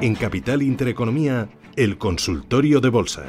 En 0.00 0.14
Capital 0.14 0.62
Intereconomía, 0.62 1.48
el 1.74 1.98
consultorio 1.98 2.80
de 2.80 2.88
bolsa. 2.88 3.24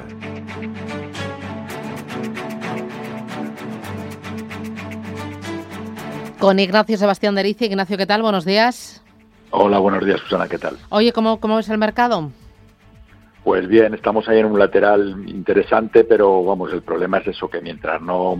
Con 6.38 6.59
Ignacio 6.59 6.95
Sebastián 6.98 7.34
de 7.34 7.42
Erice. 7.42 7.66
Ignacio, 7.66 7.98
¿qué 7.98 8.05
tal? 8.05 8.22
Buenos 8.22 8.45
días. 8.45 9.04
Hola, 9.50 9.80
buenos 9.80 10.05
días, 10.05 10.20
Susana, 10.20 10.48
¿qué 10.48 10.59
tal? 10.59 10.78
Oye, 10.90 11.12
¿cómo, 11.12 11.40
cómo 11.40 11.55
ves 11.55 11.70
el 11.70 11.80
mercado? 11.80 12.30
Pues 13.44 13.67
bien, 13.67 13.95
estamos 13.95 14.30
ahí 14.30 14.38
en 14.38 14.45
un 14.45 14.59
lateral 14.59 15.23
interesante, 15.28 16.04
pero 16.04 16.44
vamos, 16.44 16.72
el 16.72 16.84
problema 16.84 17.17
es 17.17 17.30
eso, 17.30 17.50
que 17.50 17.62
mientras 17.62 18.00
no 18.00 18.38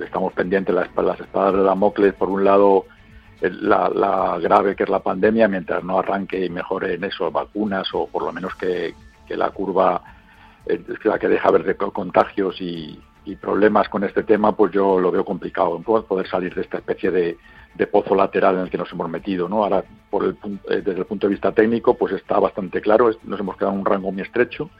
estamos 0.00 0.32
pendientes 0.32 0.72
de 0.72 0.80
las, 0.80 1.18
espadas 1.18 1.54
de 1.54 1.62
Damocles, 1.64 2.14
por 2.14 2.28
un 2.28 2.44
lado 2.44 2.86
la, 3.40 3.88
la, 3.88 4.38
grave 4.38 4.76
que 4.76 4.84
es 4.84 4.88
la 4.88 5.02
pandemia, 5.02 5.48
mientras 5.48 5.82
no 5.84 5.98
arranque 5.98 6.44
y 6.44 6.50
mejore 6.50 6.94
en 6.94 7.04
eso 7.04 7.30
vacunas 7.30 7.88
o 7.92 8.06
por 8.06 8.24
lo 8.24 8.32
menos 8.32 8.54
que, 8.54 8.94
la 9.28 9.50
curva 9.50 10.02
eh, 10.66 10.82
la 11.04 11.18
que 11.18 11.28
deja 11.28 11.50
ver 11.50 11.64
de 11.64 11.76
contagios 11.76 12.60
y, 12.60 12.98
y 13.26 13.36
problemas 13.36 13.88
con 13.88 14.04
este 14.04 14.22
tema, 14.22 14.54
pues 14.54 14.72
yo 14.72 15.00
lo 15.00 15.10
veo 15.10 15.24
complicado 15.24 15.80
poder 15.80 16.28
salir 16.28 16.54
de 16.54 16.62
esta 16.62 16.78
especie 16.78 17.10
de, 17.10 17.38
pozo 17.90 18.14
lateral 18.14 18.56
en 18.56 18.62
el 18.62 18.70
que 18.70 18.78
nos 18.78 18.92
hemos 18.92 19.08
metido. 19.08 19.48
¿no? 19.48 19.64
Ahora, 19.64 19.84
por 20.10 20.24
el, 20.24 20.36
eh, 20.68 20.82
desde 20.84 21.00
el 21.00 21.06
punto 21.06 21.26
de 21.26 21.32
vista 21.32 21.52
técnico, 21.52 21.94
pues 21.94 22.12
está 22.12 22.38
bastante 22.38 22.80
claro, 22.80 23.10
nos 23.24 23.40
hemos 23.40 23.56
quedado 23.56 23.72
en 23.72 23.80
un 23.80 23.86
rango 23.86 24.12
muy 24.12 24.22
estrecho, 24.22 24.70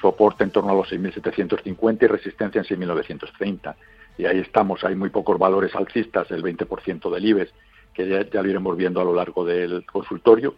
soporte 0.00 0.44
en 0.44 0.50
torno 0.50 0.70
a 0.70 0.74
los 0.74 0.90
6.750 0.90 2.02
y 2.02 2.06
resistencia 2.06 2.60
en 2.60 2.80
6.930. 2.80 3.74
Y 4.18 4.26
ahí 4.26 4.38
estamos, 4.38 4.82
hay 4.84 4.94
muy 4.94 5.10
pocos 5.10 5.38
valores 5.38 5.74
alcistas, 5.74 6.30
el 6.30 6.42
20% 6.42 7.10
del 7.10 7.24
IBEX, 7.24 7.52
que 7.92 8.08
ya, 8.08 8.28
ya, 8.28 8.42
lo 8.42 8.48
iremos 8.48 8.76
viendo 8.76 9.00
a 9.00 9.04
lo 9.04 9.14
largo 9.14 9.44
del 9.44 9.84
consultorio, 9.86 10.54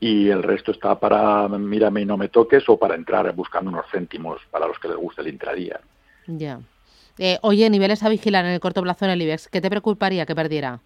y 0.00 0.28
el 0.28 0.42
resto 0.42 0.72
está 0.72 0.98
para 0.98 1.48
mírame 1.48 2.02
y 2.02 2.04
no 2.04 2.16
me 2.16 2.28
toques 2.28 2.68
o 2.68 2.76
para 2.76 2.94
entrar 2.94 3.32
buscando 3.34 3.70
unos 3.70 3.86
céntimos 3.90 4.40
para 4.50 4.66
los 4.66 4.78
que 4.78 4.88
les 4.88 4.96
guste 4.96 5.22
el 5.22 5.28
intradía. 5.28 5.80
Ya. 6.26 6.60
Eh, 7.18 7.38
oye, 7.42 7.70
niveles 7.70 8.02
a 8.02 8.08
vigilar 8.08 8.44
en 8.44 8.52
el 8.52 8.60
corto 8.60 8.82
plazo 8.82 9.04
en 9.04 9.12
el 9.12 9.22
IBEX, 9.22 9.48
¿qué 9.48 9.60
te 9.60 9.70
preocuparía 9.70 10.26
que 10.26 10.34
perdiera? 10.34 10.80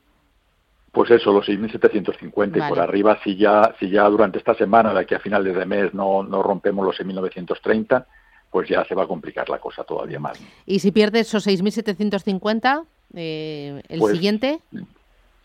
Pues 0.92 1.10
eso, 1.10 1.32
los 1.32 1.46
6.750 1.46 2.56
y 2.56 2.68
por 2.68 2.80
arriba, 2.80 3.18
si 3.22 3.36
ya, 3.36 3.74
si 3.78 3.90
ya 3.90 4.04
durante 4.08 4.38
esta 4.38 4.54
semana, 4.54 4.92
de 4.92 5.00
aquí 5.00 5.14
a 5.14 5.20
finales 5.20 5.54
de 5.54 5.66
mes, 5.66 5.94
no, 5.94 6.22
no 6.22 6.42
rompemos 6.42 6.84
los 6.84 6.98
6.930, 6.98 8.06
pues 8.50 8.68
ya 8.68 8.84
se 8.84 8.94
va 8.94 9.04
a 9.04 9.06
complicar 9.06 9.48
la 9.48 9.58
cosa 9.58 9.84
todavía 9.84 10.18
más. 10.18 10.40
¿Y 10.64 10.78
si 10.78 10.90
pierdes 10.90 11.28
esos 11.28 11.46
6.750, 11.46 12.84
eh, 13.14 13.82
el 13.88 14.00
pues, 14.00 14.14
siguiente? 14.14 14.60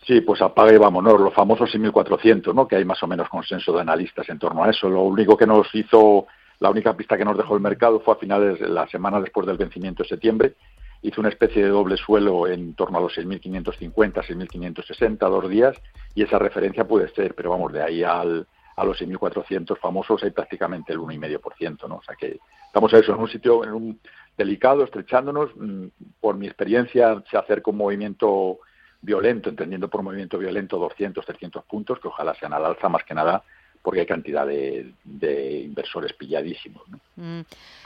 Sí, 0.06 0.20
pues 0.20 0.42
apague 0.42 0.74
y 0.74 0.78
vámonos, 0.78 1.18
los 1.18 1.32
famosos 1.32 1.74
6.400, 1.74 2.54
¿no? 2.54 2.68
que 2.68 2.76
hay 2.76 2.84
más 2.84 3.02
o 3.02 3.06
menos 3.06 3.28
consenso 3.28 3.72
de 3.72 3.80
analistas 3.80 4.28
en 4.28 4.38
torno 4.38 4.62
a 4.62 4.70
eso. 4.70 4.88
Lo 4.88 5.02
único 5.02 5.36
que 5.36 5.46
nos 5.46 5.74
hizo, 5.74 6.26
la 6.60 6.70
única 6.70 6.94
pista 6.94 7.16
que 7.16 7.24
nos 7.24 7.38
dejó 7.38 7.54
el 7.54 7.62
mercado 7.62 8.00
fue 8.00 8.14
a 8.14 8.18
finales 8.18 8.60
de 8.60 8.68
la 8.68 8.86
semana 8.88 9.18
después 9.20 9.46
del 9.46 9.56
vencimiento 9.56 10.02
de 10.02 10.10
septiembre, 10.10 10.54
hizo 11.00 11.22
una 11.22 11.30
especie 11.30 11.62
de 11.62 11.70
doble 11.70 11.96
suelo 11.96 12.46
en 12.46 12.74
torno 12.74 12.98
a 12.98 13.00
los 13.00 13.16
6.550, 13.16 13.94
6.560, 13.94 15.18
dos 15.18 15.48
días, 15.48 15.74
y 16.14 16.22
esa 16.22 16.38
referencia 16.38 16.86
puede 16.86 17.08
ser, 17.14 17.34
pero 17.34 17.50
vamos, 17.50 17.72
de 17.72 17.82
ahí 17.82 18.02
al, 18.02 18.46
a 18.76 18.84
los 18.84 19.00
6.400 19.00 19.78
famosos 19.78 20.22
hay 20.22 20.30
prácticamente 20.30 20.92
el 20.92 20.98
1,5%, 20.98 21.88
¿no? 21.88 21.96
O 21.96 22.02
sea 22.02 22.14
que 22.14 22.38
estamos 22.66 22.92
a 22.92 22.98
eso, 22.98 23.14
en 23.14 23.20
un 23.20 23.28
sitio 23.28 23.64
en 23.64 23.72
un 23.72 24.00
delicado, 24.36 24.84
estrechándonos. 24.84 25.50
Mm, 25.56 25.86
por 26.20 26.36
mi 26.36 26.46
experiencia, 26.46 27.22
se 27.30 27.38
acerca 27.38 27.70
un 27.70 27.78
movimiento 27.78 28.58
violento, 29.04 29.50
entendiendo 29.50 29.88
por 29.88 30.02
movimiento 30.02 30.38
violento 30.38 30.78
200, 30.78 31.24
300 31.24 31.64
puntos, 31.64 32.00
que 32.00 32.08
ojalá 32.08 32.34
sean 32.34 32.52
al 32.52 32.64
alza 32.64 32.88
más 32.88 33.04
que 33.04 33.14
nada 33.14 33.44
porque 33.84 34.00
hay 34.00 34.06
cantidad 34.06 34.44
de, 34.46 34.94
inversores 35.66 36.14
pilladísimos. 36.14 36.82
Mm. 37.16 37.40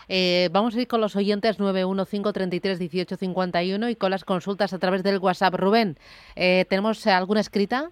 Eh, 0.09 0.49
vamos 0.53 0.77
a 0.77 0.81
ir 0.81 0.87
con 0.87 1.01
los 1.01 1.17
oyentes 1.17 1.59
915331851 1.59 3.91
y 3.91 3.97
con 3.97 4.13
las 4.13 4.25
consultas 4.25 4.73
a 4.73 4.79
través 4.79 5.03
del 5.03 5.19
WhatsApp. 5.19 5.55
Rubén, 5.55 5.99
eh, 6.37 6.67
¿tenemos 6.69 7.05
alguna 7.09 7.41
escrita? 7.41 7.91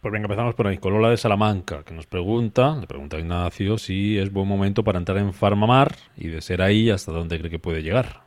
Pues 0.00 0.12
venga, 0.12 0.24
empezamos 0.24 0.56
por 0.56 0.66
ahí, 0.66 0.78
con 0.78 0.94
Lola 0.94 1.10
de 1.10 1.16
Salamanca, 1.16 1.84
que 1.84 1.94
nos 1.94 2.06
pregunta, 2.06 2.76
le 2.80 2.88
pregunta 2.88 3.18
a 3.18 3.20
Ignacio 3.20 3.78
si 3.78 4.18
es 4.18 4.32
buen 4.32 4.48
momento 4.48 4.82
para 4.82 4.98
entrar 4.98 5.18
en 5.18 5.32
Farmamar 5.32 5.94
y 6.16 6.26
de 6.26 6.42
ser 6.42 6.60
ahí, 6.60 6.90
¿hasta 6.90 7.12
dónde 7.12 7.38
cree 7.38 7.52
que 7.52 7.60
puede 7.60 7.84
llegar? 7.84 8.22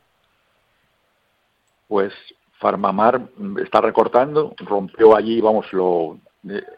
Pues 1.89 2.13
Farmamar 2.59 3.21
está 3.63 3.79
recortando, 3.81 4.53
rompió 4.57 5.15
allí, 5.15 5.39
vamos, 5.39 5.71
lo 5.71 6.19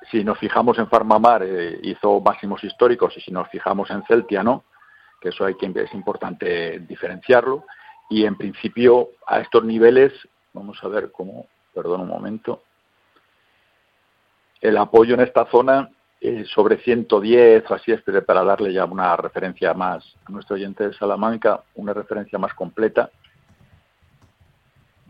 si 0.10 0.24
nos 0.24 0.40
fijamos 0.40 0.78
en 0.80 0.88
Farmamar, 0.88 1.44
eh, 1.44 1.80
hizo 1.84 2.20
máximos 2.20 2.64
históricos 2.64 3.16
y 3.18 3.22
si 3.22 3.32
nos 3.32 3.48
fijamos 3.50 3.90
en 3.92 4.04
Celtia, 4.04 4.44
no, 4.44 4.64
que 5.20 5.30
eso 5.30 5.46
hay 5.46 5.56
que 5.56 5.72
es 5.76 5.94
importante 5.94 6.80
diferenciarlo. 6.80 7.66
Y 8.10 8.26
en 8.26 8.36
principio, 8.36 9.10
a 9.26 9.40
estos 9.40 9.64
niveles, 9.64 10.12
vamos 10.54 10.84
a 10.84 10.88
ver 10.88 11.12
cómo, 11.12 11.48
perdón 11.74 12.02
un 12.02 12.10
momento, 12.10 12.64
el 14.60 14.78
apoyo 14.78 15.14
en 15.14 15.22
esta 15.22 15.46
zona 15.46 15.90
eh, 16.20 16.44
sobre 16.46 16.78
110, 16.78 17.70
así 17.72 17.92
es, 17.92 18.02
para 18.26 18.44
darle 18.44 18.74
ya 18.74 18.86
una 18.86 19.16
referencia 19.16 19.74
más 19.74 20.04
a 20.26 20.32
nuestro 20.32 20.56
oyente 20.56 20.88
de 20.88 20.94
Salamanca, 20.94 21.64
una 21.76 21.94
referencia 21.94 22.38
más 22.38 22.54
completa 22.54 23.10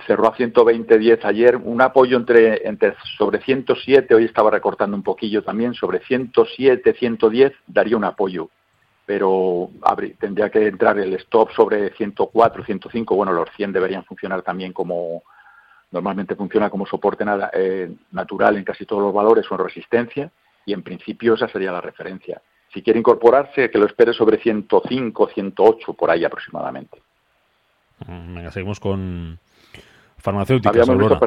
cerró 0.05 0.27
a 0.27 0.35
120.10 0.35 1.19
ayer, 1.23 1.55
un 1.57 1.81
apoyo 1.81 2.17
entre, 2.17 2.67
entre 2.67 2.95
sobre 3.17 3.39
107, 3.41 4.13
hoy 4.13 4.25
estaba 4.25 4.51
recortando 4.51 4.95
un 4.95 5.03
poquillo 5.03 5.43
también, 5.43 5.73
sobre 5.73 5.99
107, 5.99 6.93
110 6.93 7.53
daría 7.67 7.97
un 7.97 8.03
apoyo, 8.03 8.49
pero 9.05 9.69
tendría 10.19 10.49
que 10.49 10.67
entrar 10.67 10.99
el 10.99 11.13
stop 11.15 11.51
sobre 11.51 11.91
104, 11.91 12.63
105, 12.63 13.15
bueno, 13.15 13.33
los 13.33 13.49
100 13.55 13.73
deberían 13.73 14.05
funcionar 14.05 14.41
también 14.41 14.73
como, 14.73 15.23
normalmente 15.91 16.35
funciona 16.35 16.69
como 16.69 16.85
soporte 16.85 17.25
nada, 17.25 17.51
eh, 17.53 17.91
natural 18.11 18.57
en 18.57 18.63
casi 18.63 18.85
todos 18.85 19.01
los 19.01 19.13
valores 19.13 19.45
o 19.49 19.55
en 19.55 19.63
resistencia, 19.63 20.31
y 20.65 20.73
en 20.73 20.83
principio 20.83 21.33
esa 21.33 21.47
sería 21.47 21.71
la 21.71 21.81
referencia. 21.81 22.41
Si 22.73 22.81
quiere 22.81 22.99
incorporarse, 22.99 23.69
que 23.69 23.77
lo 23.77 23.85
espere 23.85 24.13
sobre 24.13 24.37
105, 24.37 25.29
108, 25.33 25.93
por 25.93 26.09
ahí 26.09 26.23
aproximadamente. 26.23 27.01
Venga, 28.07 28.51
seguimos 28.51 28.79
con, 28.79 29.39
Farmacéutica, 30.21 30.69
Habíamos 30.69 31.19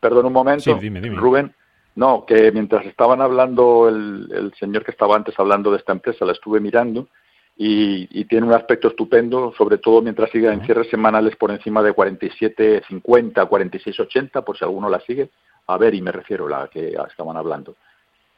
perdón, 0.00 0.26
un 0.26 0.32
momento, 0.32 0.78
Rubén. 1.14 1.54
No, 1.94 2.24
que 2.24 2.50
mientras 2.52 2.86
estaban 2.86 3.20
hablando, 3.20 3.88
el, 3.88 4.52
señor 4.58 4.84
que 4.84 4.92
estaba 4.92 5.14
antes 5.14 5.38
hablando 5.38 5.70
de 5.70 5.76
esta 5.78 5.92
empresa, 5.92 6.24
la 6.24 6.32
estuve 6.32 6.58
mirando 6.58 7.08
y, 7.56 8.24
tiene 8.24 8.46
un 8.46 8.54
aspecto 8.54 8.88
estupendo, 8.88 9.52
sobre 9.56 9.76
todo 9.76 10.00
mientras 10.00 10.30
siga 10.30 10.54
en 10.54 10.64
cierres 10.64 10.88
semanales 10.88 11.36
por 11.36 11.50
encima 11.50 11.82
de 11.82 11.94
47.50, 11.94 13.02
46.80, 13.02 14.42
por 14.42 14.56
si 14.56 14.64
alguno 14.64 14.88
la 14.88 15.00
sigue. 15.00 15.28
A 15.66 15.76
ver, 15.76 15.94
y 15.94 16.00
me 16.00 16.12
refiero 16.12 16.46
a 16.46 16.62
la 16.62 16.68
que 16.68 16.96
estaban 17.08 17.36
hablando. 17.36 17.76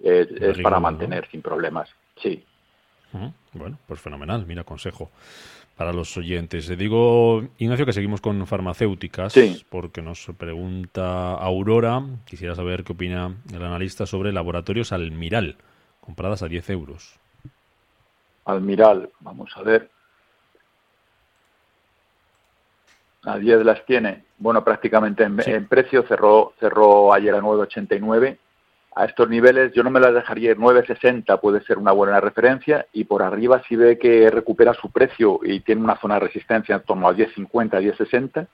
es 0.00 0.58
para 0.60 0.80
mantener 0.80 1.28
sin 1.30 1.40
problemas, 1.40 1.88
sí. 2.16 2.44
Bueno, 3.52 3.78
pues 3.86 4.00
fenomenal, 4.00 4.44
mira, 4.46 4.64
consejo 4.64 5.10
para 5.76 5.92
los 5.92 6.16
oyentes. 6.16 6.68
Le 6.68 6.76
digo, 6.76 7.42
Ignacio, 7.58 7.86
que 7.86 7.92
seguimos 7.92 8.20
con 8.20 8.46
farmacéuticas, 8.46 9.34
porque 9.68 10.02
nos 10.02 10.26
pregunta 10.36 11.34
Aurora, 11.34 12.02
quisiera 12.24 12.54
saber 12.54 12.84
qué 12.84 12.92
opina 12.92 13.34
el 13.52 13.62
analista 13.62 14.06
sobre 14.06 14.32
laboratorios 14.32 14.92
Almiral, 14.92 15.56
compradas 16.00 16.42
a 16.42 16.48
10 16.48 16.70
euros. 16.70 17.18
Almiral, 18.44 19.10
vamos 19.20 19.50
a 19.56 19.62
ver. 19.62 19.90
A 23.24 23.38
10 23.38 23.64
las 23.64 23.84
tiene. 23.86 24.24
Bueno, 24.38 24.62
prácticamente 24.62 25.24
en, 25.24 25.40
en 25.46 25.66
precio 25.66 26.02
cerró, 26.02 26.52
cerró 26.60 27.12
ayer 27.12 27.34
a 27.34 27.40
9,89 27.40 28.38
a 28.96 29.04
estos 29.06 29.28
niveles 29.28 29.72
yo 29.72 29.82
no 29.82 29.90
me 29.90 30.00
las 30.00 30.14
dejaría. 30.14 30.52
Ir 30.52 30.58
9.60 30.58 31.40
puede 31.40 31.62
ser 31.62 31.78
una 31.78 31.92
buena 31.92 32.20
referencia 32.20 32.86
y 32.92 33.04
por 33.04 33.22
arriba 33.22 33.62
si 33.68 33.76
ve 33.76 33.98
que 33.98 34.30
recupera 34.30 34.74
su 34.74 34.90
precio 34.90 35.40
y 35.42 35.60
tiene 35.60 35.82
una 35.82 35.96
zona 35.96 36.14
de 36.14 36.20
resistencia 36.20 36.76
en 36.76 36.82
torno 36.82 37.08
a 37.08 37.14
10.50, 37.14 37.70
10.60 37.70 38.46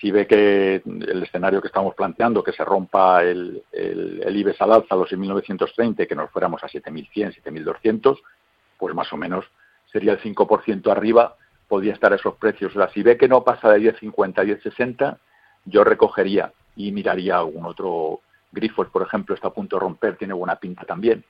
si 0.00 0.10
ve 0.10 0.26
que 0.26 0.82
el 0.84 1.22
escenario 1.22 1.60
que 1.60 1.68
estamos 1.68 1.94
planteando, 1.94 2.44
que 2.44 2.52
se 2.52 2.64
rompa 2.64 3.22
el, 3.22 3.62
el, 3.72 4.22
el 4.24 4.54
al 4.58 4.72
alza 4.72 4.94
a 4.94 4.96
los 4.96 5.10
6.930 5.10 6.02
y 6.02 6.06
que 6.06 6.14
nos 6.14 6.30
fuéramos 6.30 6.62
a 6.62 6.68
7.100, 6.68 7.42
7.200, 7.42 8.18
pues 8.78 8.94
más 8.94 9.10
o 9.12 9.16
menos 9.16 9.46
sería 9.90 10.12
el 10.12 10.20
5% 10.20 10.90
arriba, 10.90 11.36
podría 11.66 11.94
estar 11.94 12.12
esos 12.12 12.34
precios. 12.34 12.76
O 12.76 12.78
sea, 12.78 12.90
si 12.92 13.02
ve 13.02 13.16
que 13.16 13.28
no 13.28 13.42
pasa 13.42 13.70
de 13.70 13.92
10.50 13.94 14.38
a 14.38 14.44
10.60, 14.44 15.18
yo 15.64 15.82
recogería 15.82 16.52
y 16.76 16.92
miraría 16.92 17.38
algún 17.38 17.64
otro 17.64 18.20
Grifos, 18.56 18.88
por 18.88 19.02
ejemplo, 19.02 19.34
está 19.34 19.48
a 19.48 19.52
punto 19.52 19.76
de 19.76 19.80
romper, 19.80 20.16
tiene 20.16 20.34
buena 20.34 20.56
pinta 20.56 20.84
también. 20.84 21.22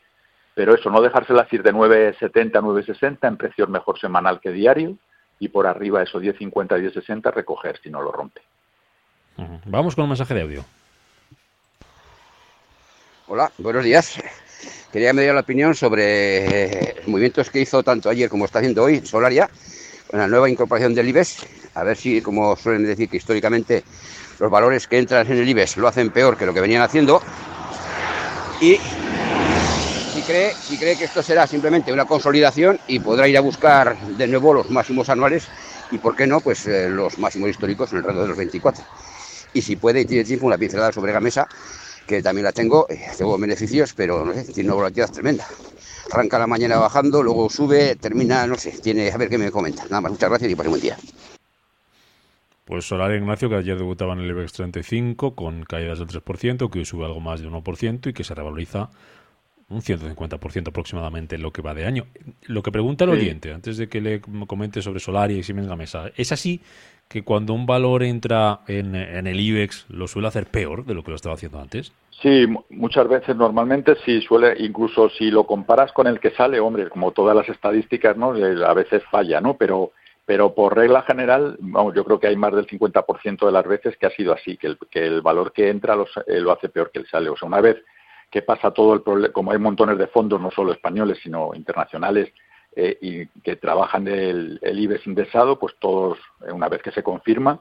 Pero 0.55 0.75
eso, 0.75 0.89
no 0.89 1.03
dejárselas 1.03 1.53
ir 1.53 1.63
de 1.63 1.75
9.70 1.75 2.57
a 2.57 2.63
9.60 2.63 3.29
en 3.29 3.37
precios 3.37 3.69
mejor 3.69 3.99
semanal 3.99 4.41
que 4.41 4.51
diario 4.51 4.97
y 5.39 5.49
por 5.49 5.67
arriba 5.67 6.03
eso 6.03 6.19
10.50, 6.19 6.81
10.60 6.95 7.35
recoger 7.35 7.79
si 7.83 7.91
no 7.91 8.01
lo 8.01 8.11
rompe. 8.11 8.41
Vamos 9.67 9.95
con 9.95 10.05
un 10.05 10.11
mensaje 10.11 10.33
de 10.33 10.43
audio. 10.43 10.65
Hola, 13.27 13.51
buenos 13.59 13.85
días. 13.85 14.19
Quería 14.93 15.13
medir 15.13 15.35
la 15.35 15.41
opinión 15.41 15.75
sobre 15.75 16.47
eh, 16.47 17.03
movimientos 17.07 17.51
que 17.51 17.61
hizo 17.61 17.83
tanto 17.83 18.09
ayer 18.09 18.31
como 18.31 18.47
está 18.47 18.61
haciendo 18.61 18.85
hoy 18.85 19.05
Solaria, 19.05 19.51
con 20.07 20.21
la 20.21 20.29
nueva 20.29 20.49
incorporación 20.49 20.95
del 20.95 21.09
IBEX. 21.09 21.45
A 21.75 21.85
ver 21.85 21.97
si, 21.99 22.23
como 22.23 22.57
suelen 22.57 22.85
decir 22.85 23.11
que 23.11 23.19
históricamente 23.19 23.85
los 24.39 24.51
valores 24.51 24.87
que 24.87 24.99
entran 24.99 25.27
en 25.27 25.39
el 25.39 25.49
IBEX 25.49 25.77
lo 25.77 25.89
hacen 25.89 26.11
peor 26.11 26.37
que 26.37 26.47
lo 26.47 26.55
que 26.55 26.61
venían 26.61 26.83
haciendo. 26.83 27.23
Y 28.61 28.79
si 30.15 30.23
cree, 30.23 30.53
si 30.55 30.79
cree 30.79 30.97
que 30.97 31.05
esto 31.05 31.23
será 31.23 31.47
simplemente 31.47 31.93
una 31.93 32.05
consolidación 32.05 32.79
y 32.87 32.99
podrá 32.99 33.29
ir 33.29 33.37
a 33.37 33.41
buscar 33.41 33.99
de 33.99 34.27
nuevo 34.27 34.55
los 34.55 34.71
máximos 34.71 35.09
anuales 35.09 35.47
y, 35.91 35.99
por 35.99 36.17
qué 36.17 36.27
no, 36.27 36.41
pues 36.41 36.67
eh, 36.67 36.89
los 36.89 37.19
máximos 37.19 37.51
históricos 37.51 37.93
en 37.93 37.99
el 37.99 38.05
rango 38.05 38.23
de 38.23 38.29
los 38.29 38.37
24 38.37 38.85
y 39.57 39.63
si 39.63 39.77
puede 39.77 40.05
tiene 40.05 40.25
tiempo 40.25 40.47
una 40.47 40.59
pincelada 40.59 40.93
sobre 40.93 41.13
Gamesa, 41.13 41.49
que 42.07 42.23
también 42.23 42.45
la 42.45 42.53
tengo, 42.53 42.87
eh, 42.91 43.07
tengo 43.17 43.39
beneficios, 43.39 43.95
pero 43.95 44.25
no 44.25 44.35
sé, 44.35 44.45
tiene 44.45 44.69
una 44.69 44.77
volatilidad 44.77 45.11
tremenda. 45.11 45.47
Arranca 46.13 46.39
la 46.39 46.47
mañana 46.47 46.77
bajando, 46.77 47.23
luego 47.23 47.49
sube, 47.49 47.97
termina, 47.97 48.47
no 48.47 48.57
sé, 48.57 48.73
tiene, 48.83 49.11
a 49.11 49.17
ver 49.17 49.31
qué 49.31 49.39
me 49.39 49.51
comenta. 49.51 49.85
Nada 49.85 50.03
más, 50.03 50.13
muchas 50.13 50.29
gracias 50.29 50.51
y 50.51 50.55
por 50.55 50.69
buen 50.69 50.81
día. 50.81 50.97
Pues 52.67 52.85
Solar 52.85 53.15
Ignacio, 53.15 53.49
que 53.49 53.55
ayer 53.55 53.79
debutaba 53.79 54.15
en 54.15 54.19
el 54.19 54.31
IBEX 54.31 54.55
35 54.55 55.37
con 55.37 55.63
caídas 55.63 56.01
del 56.01 56.09
3%, 56.09 56.69
que 56.69 56.81
hoy 56.81 56.85
sube 56.85 57.05
algo 57.05 57.21
más 57.21 57.41
de 57.41 57.49
1% 57.49 58.09
y 58.09 58.13
que 58.13 58.25
se 58.25 58.35
revaloriza 58.35 58.91
un 59.69 59.83
150% 59.83 60.69
aproximadamente 60.69 61.37
en 61.37 61.43
lo 61.43 61.53
que 61.53 61.63
va 61.63 61.75
de 61.75 61.87
año. 61.87 62.07
Lo 62.43 62.65
que 62.65 62.73
pregunta 62.73 63.05
el 63.05 63.11
oyente, 63.11 63.53
antes 63.53 63.77
de 63.77 63.89
que 63.89 64.01
le 64.01 64.21
comente 64.49 64.83
sobre 64.83 64.99
Solaria 64.99 65.39
y 65.39 65.45
Siemens 65.45 65.69
Gamesa, 65.69 66.11
¿es 66.17 66.33
así 66.33 66.61
que 67.09 67.23
cuando 67.23 67.53
un 67.53 67.67
valor 67.67 68.03
entra 68.03 68.61
en, 68.67 68.97
el 68.97 69.39
IBEX 69.39 69.87
lo 69.89 70.09
suele 70.09 70.27
hacer 70.27 70.47
peor 70.47 70.85
de 70.85 70.95
lo 70.95 71.05
que 71.05 71.11
lo 71.11 71.17
estaba 71.17 71.37
haciendo 71.37 71.61
antes? 71.61 71.93
Sí, 72.21 72.47
muchas 72.71 73.09
veces, 73.09 73.37
normalmente 73.37 73.95
sí 74.05 74.23
suele, 74.23 74.57
incluso 74.59 75.09
si 75.11 75.31
lo 75.31 75.47
comparas 75.47 75.93
con 75.93 76.09
el 76.09 76.19
que 76.19 76.31
sale, 76.31 76.59
hombre, 76.59 76.89
como 76.89 77.13
todas 77.13 77.37
las 77.37 77.49
estadísticas, 77.49 78.17
¿no? 78.17 78.35
Eh, 78.37 78.57
a 78.67 78.75
veces 78.75 79.05
falla, 79.09 79.41
¿no? 79.41 79.55
Pero, 79.55 79.93
pero 80.27 80.55
por 80.55 80.77
regla 80.77 81.03
general, 81.03 81.57
vamos, 81.61 81.95
yo 81.95 82.05
creo 82.05 82.19
que 82.19 82.27
hay 82.27 82.37
más 82.37 82.53
del 82.53 82.67
50% 82.67 83.47
de 83.47 83.53
las 83.53 83.65
veces 83.65 83.97
que 83.97 84.07
ha 84.07 84.11
sido 84.11 84.33
así, 84.33 84.57
que 84.57 84.67
el, 84.67 84.79
que 84.91 85.07
el 85.07 85.23
valor 85.23 85.53
que 85.53 85.71
entra 85.71 85.97
eh, 86.27 86.41
lo 86.41 86.51
hace 86.51 86.69
peor 86.69 86.91
que 86.91 86.99
el 86.99 87.07
sale. 87.07 87.31
O 87.31 87.37
sea, 87.37 87.47
una 87.47 87.61
vez 87.61 87.77
que 88.29 88.43
pasa 88.43 88.73
todo 88.73 88.93
el 88.95 89.03
problema, 89.03 89.33
como 89.33 89.53
hay 89.53 89.59
montones 89.59 89.99
de 89.99 90.09
fondos, 90.09 90.41
no 90.41 90.51
solo 90.51 90.73
españoles, 90.73 91.21
sino 91.23 91.55
internacionales, 91.55 92.33
eh, 92.75 92.99
y 93.01 93.27
que 93.41 93.55
trabajan 93.55 94.09
el, 94.09 94.59
el 94.63 94.81
IBEX 94.81 95.07
indexado, 95.07 95.61
pues 95.61 95.77
todos, 95.79 96.19
eh, 96.45 96.51
una 96.51 96.69
vez 96.69 96.83
que 96.83 96.91
se 96.91 97.05
confirma, 97.05 97.61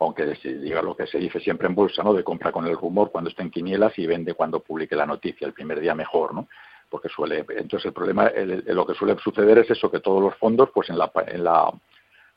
aunque 0.00 0.26
diga 0.26 0.82
lo 0.82 0.96
que 0.96 1.06
se 1.06 1.18
dice 1.18 1.38
siempre 1.38 1.68
en 1.68 1.76
bolsa, 1.76 2.02
¿no? 2.02 2.12
De 2.12 2.24
compra 2.24 2.50
con 2.50 2.66
el 2.66 2.76
rumor 2.76 3.12
cuando 3.12 3.30
está 3.30 3.44
en 3.44 3.50
quinielas 3.50 3.96
y 3.98 4.06
vende 4.06 4.34
cuando 4.34 4.60
publique 4.60 4.96
la 4.96 5.06
noticia, 5.06 5.46
el 5.46 5.52
primer 5.52 5.78
día 5.78 5.94
mejor, 5.94 6.34
¿no? 6.34 6.48
Porque 6.88 7.08
suele, 7.08 7.44
entonces 7.50 7.86
el 7.86 7.92
problema, 7.92 8.32
lo 8.66 8.84
que 8.84 8.94
suele 8.94 9.16
suceder 9.22 9.58
es 9.58 9.70
eso, 9.70 9.90
que 9.90 10.00
todos 10.00 10.20
los 10.20 10.34
fondos, 10.36 10.70
pues 10.74 10.90
en 10.90 10.98
la, 10.98 11.12
en 11.28 11.44
la, 11.44 11.70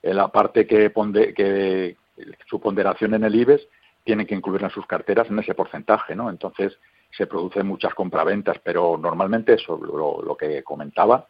la 0.04 0.28
parte 0.28 0.68
que, 0.68 0.90
pone 0.90 1.34
que 1.34 1.96
su 2.46 2.60
ponderación 2.60 3.14
en 3.14 3.24
el 3.24 3.36
IBEX, 3.36 3.68
tienen 4.04 4.28
que 4.28 4.36
incluir 4.36 4.64
en 4.64 4.70
sus 4.70 4.86
carteras 4.86 5.30
en 5.30 5.40
ese 5.40 5.54
porcentaje, 5.54 6.16
¿no? 6.16 6.30
Entonces 6.30 6.78
se 7.16 7.28
producen 7.28 7.68
muchas 7.68 7.94
compraventas, 7.94 8.60
pero 8.64 8.98
normalmente 8.98 9.54
eso, 9.54 9.78
lo, 9.78 10.36
que 10.36 10.64
comentaba, 10.64 11.28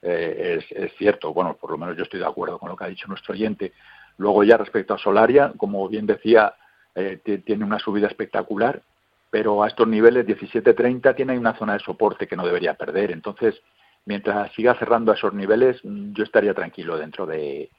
eh, 0.00 0.60
es, 0.70 0.94
cierto. 0.96 1.32
Bueno, 1.32 1.56
por 1.56 1.70
lo 1.70 1.78
menos 1.78 1.96
yo 1.96 2.04
estoy 2.04 2.20
de 2.20 2.26
acuerdo 2.26 2.58
con 2.58 2.68
lo 2.68 2.76
que 2.76 2.84
ha 2.84 2.88
dicho 2.88 3.08
nuestro 3.08 3.34
oyente. 3.34 3.72
Luego 4.16 4.44
ya 4.44 4.56
respecto 4.56 4.94
a 4.94 4.98
Solaria, 4.98 5.52
como 5.56 5.88
bien 5.88 6.06
decía, 6.06 6.54
eh, 6.94 7.18
tiene 7.44 7.64
una 7.64 7.80
subida 7.80 8.06
espectacular, 8.06 8.82
pero 9.30 9.64
a 9.64 9.68
estos 9.68 9.88
niveles 9.88 10.26
17.30 10.26 11.16
tiene 11.16 11.36
una 11.36 11.58
zona 11.58 11.72
de 11.74 11.80
soporte 11.80 12.28
que 12.28 12.36
no 12.36 12.46
debería 12.46 12.74
perder. 12.74 13.10
Entonces, 13.10 13.60
mientras 14.06 14.52
siga 14.52 14.76
cerrando 14.76 15.10
a 15.10 15.16
esos 15.16 15.34
niveles, 15.34 15.80
yo 15.82 16.22
estaría 16.22 16.54
tranquilo 16.54 16.96
dentro 16.96 17.26
de 17.26 17.70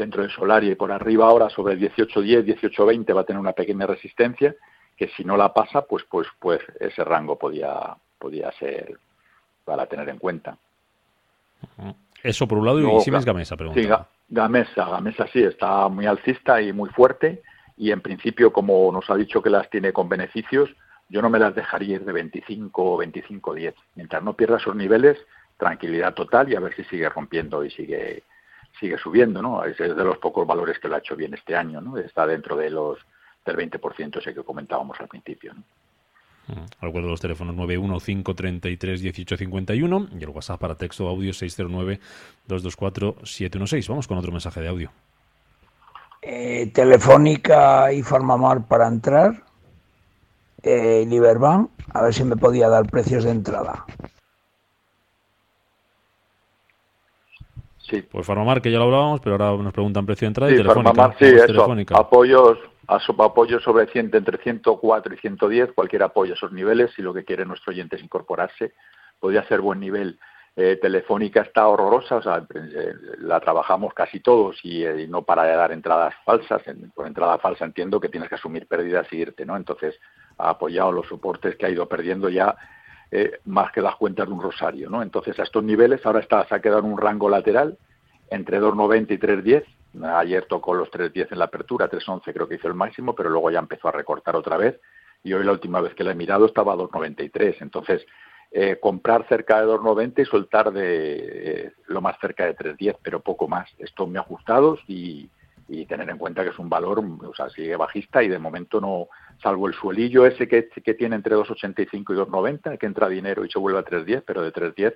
dentro 0.00 0.22
de 0.22 0.30
Solaria 0.30 0.72
y 0.72 0.74
por 0.74 0.90
arriba 0.90 1.26
ahora 1.26 1.50
sobre 1.50 1.74
el 1.74 1.80
18.10, 1.80 2.58
18.20 2.58 3.14
va 3.14 3.20
a 3.20 3.24
tener 3.24 3.38
una 3.38 3.52
pequeña 3.52 3.86
resistencia 3.86 4.54
que 4.96 5.08
si 5.08 5.24
no 5.24 5.36
la 5.36 5.52
pasa, 5.52 5.82
pues 5.82 6.04
pues 6.10 6.26
pues 6.38 6.60
ese 6.78 7.04
rango 7.04 7.38
podía 7.38 7.94
podía 8.18 8.50
ser 8.52 8.98
para 9.64 9.86
tener 9.86 10.08
en 10.08 10.18
cuenta. 10.18 10.56
Eso 12.22 12.46
por 12.48 12.58
un 12.58 12.66
lado, 12.66 12.80
y 12.80 13.00
si 13.00 13.10
ves 13.10 13.24
Gamesa, 13.24 13.56
pregunta. 13.56 13.80
Sí, 13.80 13.88
Gamesa, 14.28 14.84
Gamesa 14.86 15.26
sí, 15.28 15.42
está 15.42 15.88
muy 15.88 16.06
alcista 16.06 16.60
y 16.60 16.72
muy 16.72 16.90
fuerte, 16.90 17.42
y 17.76 17.92
en 17.92 18.00
principio, 18.00 18.52
como 18.52 18.90
nos 18.92 19.08
ha 19.10 19.14
dicho 19.16 19.42
que 19.42 19.50
las 19.50 19.68
tiene 19.70 19.92
con 19.92 20.08
beneficios, 20.08 20.70
yo 21.08 21.22
no 21.22 21.30
me 21.30 21.38
las 21.38 21.54
dejaría 21.54 21.96
ir 21.96 22.04
de 22.04 22.12
25 22.12 22.94
o 22.94 22.96
25 22.98 23.54
10. 23.54 23.74
Mientras 23.96 24.22
no 24.22 24.34
pierda 24.34 24.58
esos 24.58 24.76
niveles, 24.76 25.18
tranquilidad 25.56 26.14
total 26.14 26.50
y 26.50 26.56
a 26.56 26.60
ver 26.60 26.74
si 26.74 26.84
sigue 26.84 27.08
rompiendo 27.08 27.64
y 27.64 27.70
sigue 27.70 28.22
sigue 28.78 28.98
subiendo, 28.98 29.42
¿no? 29.42 29.64
Es 29.64 29.78
de 29.78 29.88
los 29.88 30.18
pocos 30.18 30.46
valores 30.46 30.78
que 30.78 30.86
lo 30.88 30.96
ha 30.96 30.98
hecho 30.98 31.16
bien 31.16 31.34
este 31.34 31.56
año, 31.56 31.80
¿no? 31.80 31.96
Está 31.98 32.26
dentro 32.26 32.56
de 32.56 32.70
los 32.70 32.98
del 33.44 33.56
20% 33.56 34.18
ese 34.18 34.34
que 34.34 34.42
comentábamos 34.42 35.00
al 35.00 35.08
principio, 35.08 35.54
¿no? 35.54 35.62
Recuerdo 36.80 37.08
los 37.08 37.20
teléfonos 37.20 37.54
915331851 37.56 40.08
y 40.18 40.24
el 40.24 40.30
WhatsApp 40.30 40.60
para 40.60 40.74
texto 40.74 41.06
audio 41.08 41.30
609224716. 41.32 43.88
Vamos 43.88 44.08
con 44.08 44.18
otro 44.18 44.32
mensaje 44.32 44.60
de 44.60 44.68
audio. 44.68 44.90
Eh, 46.22 46.70
telefónica 46.72 47.92
y 47.92 48.02
Farmamar 48.02 48.66
para 48.66 48.88
entrar. 48.88 49.44
Eh, 50.62 51.06
Liberbank, 51.08 51.70
a 51.94 52.02
ver 52.02 52.12
si 52.12 52.24
me 52.24 52.36
podía 52.36 52.68
dar 52.68 52.90
precios 52.90 53.24
de 53.24 53.30
entrada. 53.30 53.86
Sí. 57.90 58.02
Pues 58.02 58.24
Farmamar, 58.24 58.62
que 58.62 58.70
ya 58.70 58.78
lo 58.78 58.84
hablábamos, 58.84 59.20
pero 59.20 59.34
ahora 59.34 59.62
nos 59.62 59.72
preguntan 59.72 60.06
precio 60.06 60.26
de 60.26 60.28
entrada 60.28 60.52
y 60.52 60.56
telefónica. 60.56 60.94
Farmamar, 60.94 61.16
sí, 61.18 61.26
eso. 61.26 61.98
Apoyos 61.98 62.58
apoyo 62.90 63.60
sobre 63.60 63.86
100, 63.86 64.10
entre 64.14 64.38
104 64.38 65.14
y 65.14 65.18
110, 65.18 65.72
cualquier 65.72 66.02
apoyo 66.02 66.32
a 66.32 66.36
esos 66.36 66.52
niveles, 66.52 66.90
si 66.94 67.02
lo 67.02 67.14
que 67.14 67.24
quiere 67.24 67.44
nuestro 67.44 67.72
oyente 67.72 67.96
es 67.96 68.02
incorporarse, 68.02 68.74
podría 69.18 69.46
ser 69.46 69.60
buen 69.60 69.80
nivel. 69.80 70.18
Eh, 70.56 70.78
telefónica 70.82 71.42
está 71.42 71.68
horrorosa, 71.68 72.16
o 72.16 72.22
sea, 72.22 72.44
eh, 72.54 72.92
la 73.18 73.38
trabajamos 73.38 73.94
casi 73.94 74.18
todos 74.18 74.58
y, 74.64 74.84
eh, 74.84 75.06
no 75.08 75.22
para 75.22 75.44
de 75.44 75.54
dar 75.54 75.70
entradas 75.70 76.14
falsas. 76.24 76.62
por 76.92 77.06
entrada 77.06 77.38
falsa 77.38 77.64
entiendo 77.64 78.00
que 78.00 78.08
tienes 78.08 78.28
que 78.28 78.34
asumir 78.34 78.66
pérdidas 78.66 79.06
y 79.12 79.18
irte, 79.18 79.46
¿no? 79.46 79.56
Entonces 79.56 79.98
ha 80.38 80.50
apoyado 80.50 80.90
los 80.90 81.06
soportes 81.06 81.56
que 81.56 81.66
ha 81.66 81.70
ido 81.70 81.88
perdiendo 81.88 82.28
ya 82.28 82.56
más 83.44 83.72
que 83.72 83.80
las 83.80 83.96
cuentas 83.96 84.26
de 84.26 84.32
un 84.32 84.40
rosario, 84.40 84.88
¿no? 84.88 85.02
Entonces 85.02 85.38
a 85.38 85.42
estos 85.42 85.64
niveles 85.64 86.04
ahora 86.06 86.20
está, 86.20 86.46
se 86.46 86.54
ha 86.54 86.60
quedado 86.60 86.80
en 86.80 86.92
un 86.92 86.98
rango 86.98 87.28
lateral 87.28 87.76
entre 88.30 88.60
2,90 88.60 89.10
y 89.10 89.18
3,10 89.18 89.64
Ayer 90.02 90.46
tocó 90.46 90.74
los 90.74 90.90
3.10 90.90 91.32
en 91.32 91.38
la 91.38 91.46
apertura, 91.46 91.90
3.11 91.90 92.32
creo 92.32 92.48
que 92.48 92.54
hizo 92.54 92.68
el 92.68 92.74
máximo, 92.74 93.14
pero 93.14 93.28
luego 93.28 93.50
ya 93.50 93.58
empezó 93.58 93.88
a 93.88 93.92
recortar 93.92 94.36
otra 94.36 94.56
vez. 94.56 94.80
Y 95.22 95.32
hoy 95.32 95.44
la 95.44 95.52
última 95.52 95.80
vez 95.80 95.94
que 95.94 96.04
la 96.04 96.12
he 96.12 96.14
mirado 96.14 96.46
estaba 96.46 96.72
a 96.72 96.76
2.93. 96.76 97.56
Entonces, 97.60 98.06
eh, 98.52 98.78
comprar 98.80 99.26
cerca 99.28 99.60
de 99.60 99.66
2.90 99.66 100.22
y 100.22 100.24
soltar 100.24 100.72
de 100.72 101.64
eh, 101.66 101.72
lo 101.88 102.00
más 102.00 102.16
cerca 102.20 102.46
de 102.46 102.56
3.10, 102.56 102.98
pero 103.02 103.20
poco 103.20 103.48
más. 103.48 103.68
Esto 103.78 104.06
me 104.06 104.18
ha 104.18 104.22
ajustado 104.22 104.78
y, 105.70 105.86
tener 105.86 106.10
en 106.10 106.18
cuenta 106.18 106.42
que 106.42 106.50
es 106.50 106.58
un 106.58 106.68
valor, 106.68 106.98
o 106.98 107.34
sea, 107.34 107.48
sigue 107.48 107.76
bajista 107.76 108.22
y 108.22 108.28
de 108.28 108.38
momento 108.38 108.80
no, 108.80 109.08
salvo 109.42 109.68
el 109.68 109.74
suelillo 109.74 110.26
ese 110.26 110.48
que, 110.48 110.68
que 110.68 110.94
tiene 110.94 111.16
entre 111.16 111.36
2.85 111.36 111.88
y 111.92 112.00
2.90, 112.02 112.78
que 112.78 112.86
entra 112.86 113.08
dinero 113.08 113.44
y 113.44 113.50
se 113.50 113.58
vuelve 113.58 113.78
a 113.78 113.84
3.10, 113.84 114.24
pero 114.26 114.42
de 114.42 114.52
3.10 114.52 114.94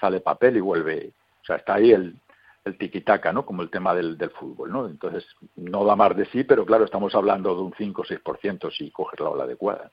sale 0.00 0.20
papel 0.20 0.56
y 0.56 0.60
vuelve, 0.60 1.12
o 1.42 1.44
sea, 1.44 1.56
está 1.56 1.74
ahí 1.74 1.92
el, 1.92 2.16
el 2.64 2.78
tiquitaca, 2.78 3.32
¿no? 3.32 3.44
Como 3.44 3.62
el 3.62 3.70
tema 3.70 3.94
del, 3.94 4.16
del, 4.16 4.30
fútbol, 4.30 4.72
¿no? 4.72 4.86
Entonces, 4.86 5.26
no 5.56 5.84
da 5.84 5.94
más 5.94 6.16
de 6.16 6.26
sí, 6.26 6.44
pero 6.44 6.64
claro, 6.64 6.84
estamos 6.84 7.14
hablando 7.14 7.54
de 7.54 7.62
un 7.62 7.74
5 7.76 8.02
o 8.02 8.04
6% 8.04 8.72
si 8.72 8.90
coges 8.90 9.20
la 9.20 9.28
ola 9.28 9.44
adecuada. 9.44 9.90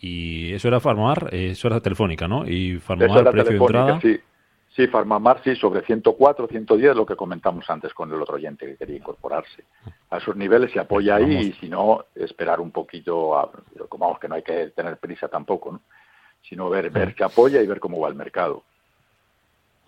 Y 0.00 0.52
eso 0.54 0.68
era 0.68 0.80
Farmar, 0.80 1.28
eso 1.32 1.66
era 1.66 1.80
Telefónica, 1.80 2.28
¿no? 2.28 2.48
Y 2.48 2.78
Farmar, 2.78 3.30
precio 3.30 3.52
de 3.52 3.56
entrada. 3.58 4.00
Sí. 4.00 4.18
Sí, 4.78 4.86
Farmamar 4.86 5.42
sí, 5.42 5.56
sobre 5.56 5.82
104, 5.82 6.46
110, 6.46 6.94
lo 6.94 7.04
que 7.04 7.16
comentamos 7.16 7.68
antes 7.68 7.92
con 7.92 8.12
el 8.12 8.22
otro 8.22 8.36
oyente 8.36 8.64
que 8.64 8.76
quería 8.76 8.98
incorporarse. 8.98 9.64
A 10.08 10.18
esos 10.18 10.36
niveles 10.36 10.70
se 10.70 10.78
apoya 10.78 11.16
ahí 11.16 11.36
y 11.36 11.52
si 11.54 11.68
no, 11.68 12.04
esperar 12.14 12.60
un 12.60 12.70
poquito, 12.70 13.36
a, 13.36 13.50
como 13.88 14.04
vamos 14.04 14.20
que 14.20 14.28
no 14.28 14.36
hay 14.36 14.44
que 14.44 14.68
tener 14.68 14.96
prisa 14.98 15.26
tampoco, 15.26 15.72
¿no? 15.72 15.80
sino 16.42 16.70
ver, 16.70 16.90
ver 16.90 17.16
qué 17.16 17.24
apoya 17.24 17.60
y 17.60 17.66
ver 17.66 17.80
cómo 17.80 17.98
va 17.98 18.08
el 18.08 18.14
mercado. 18.14 18.62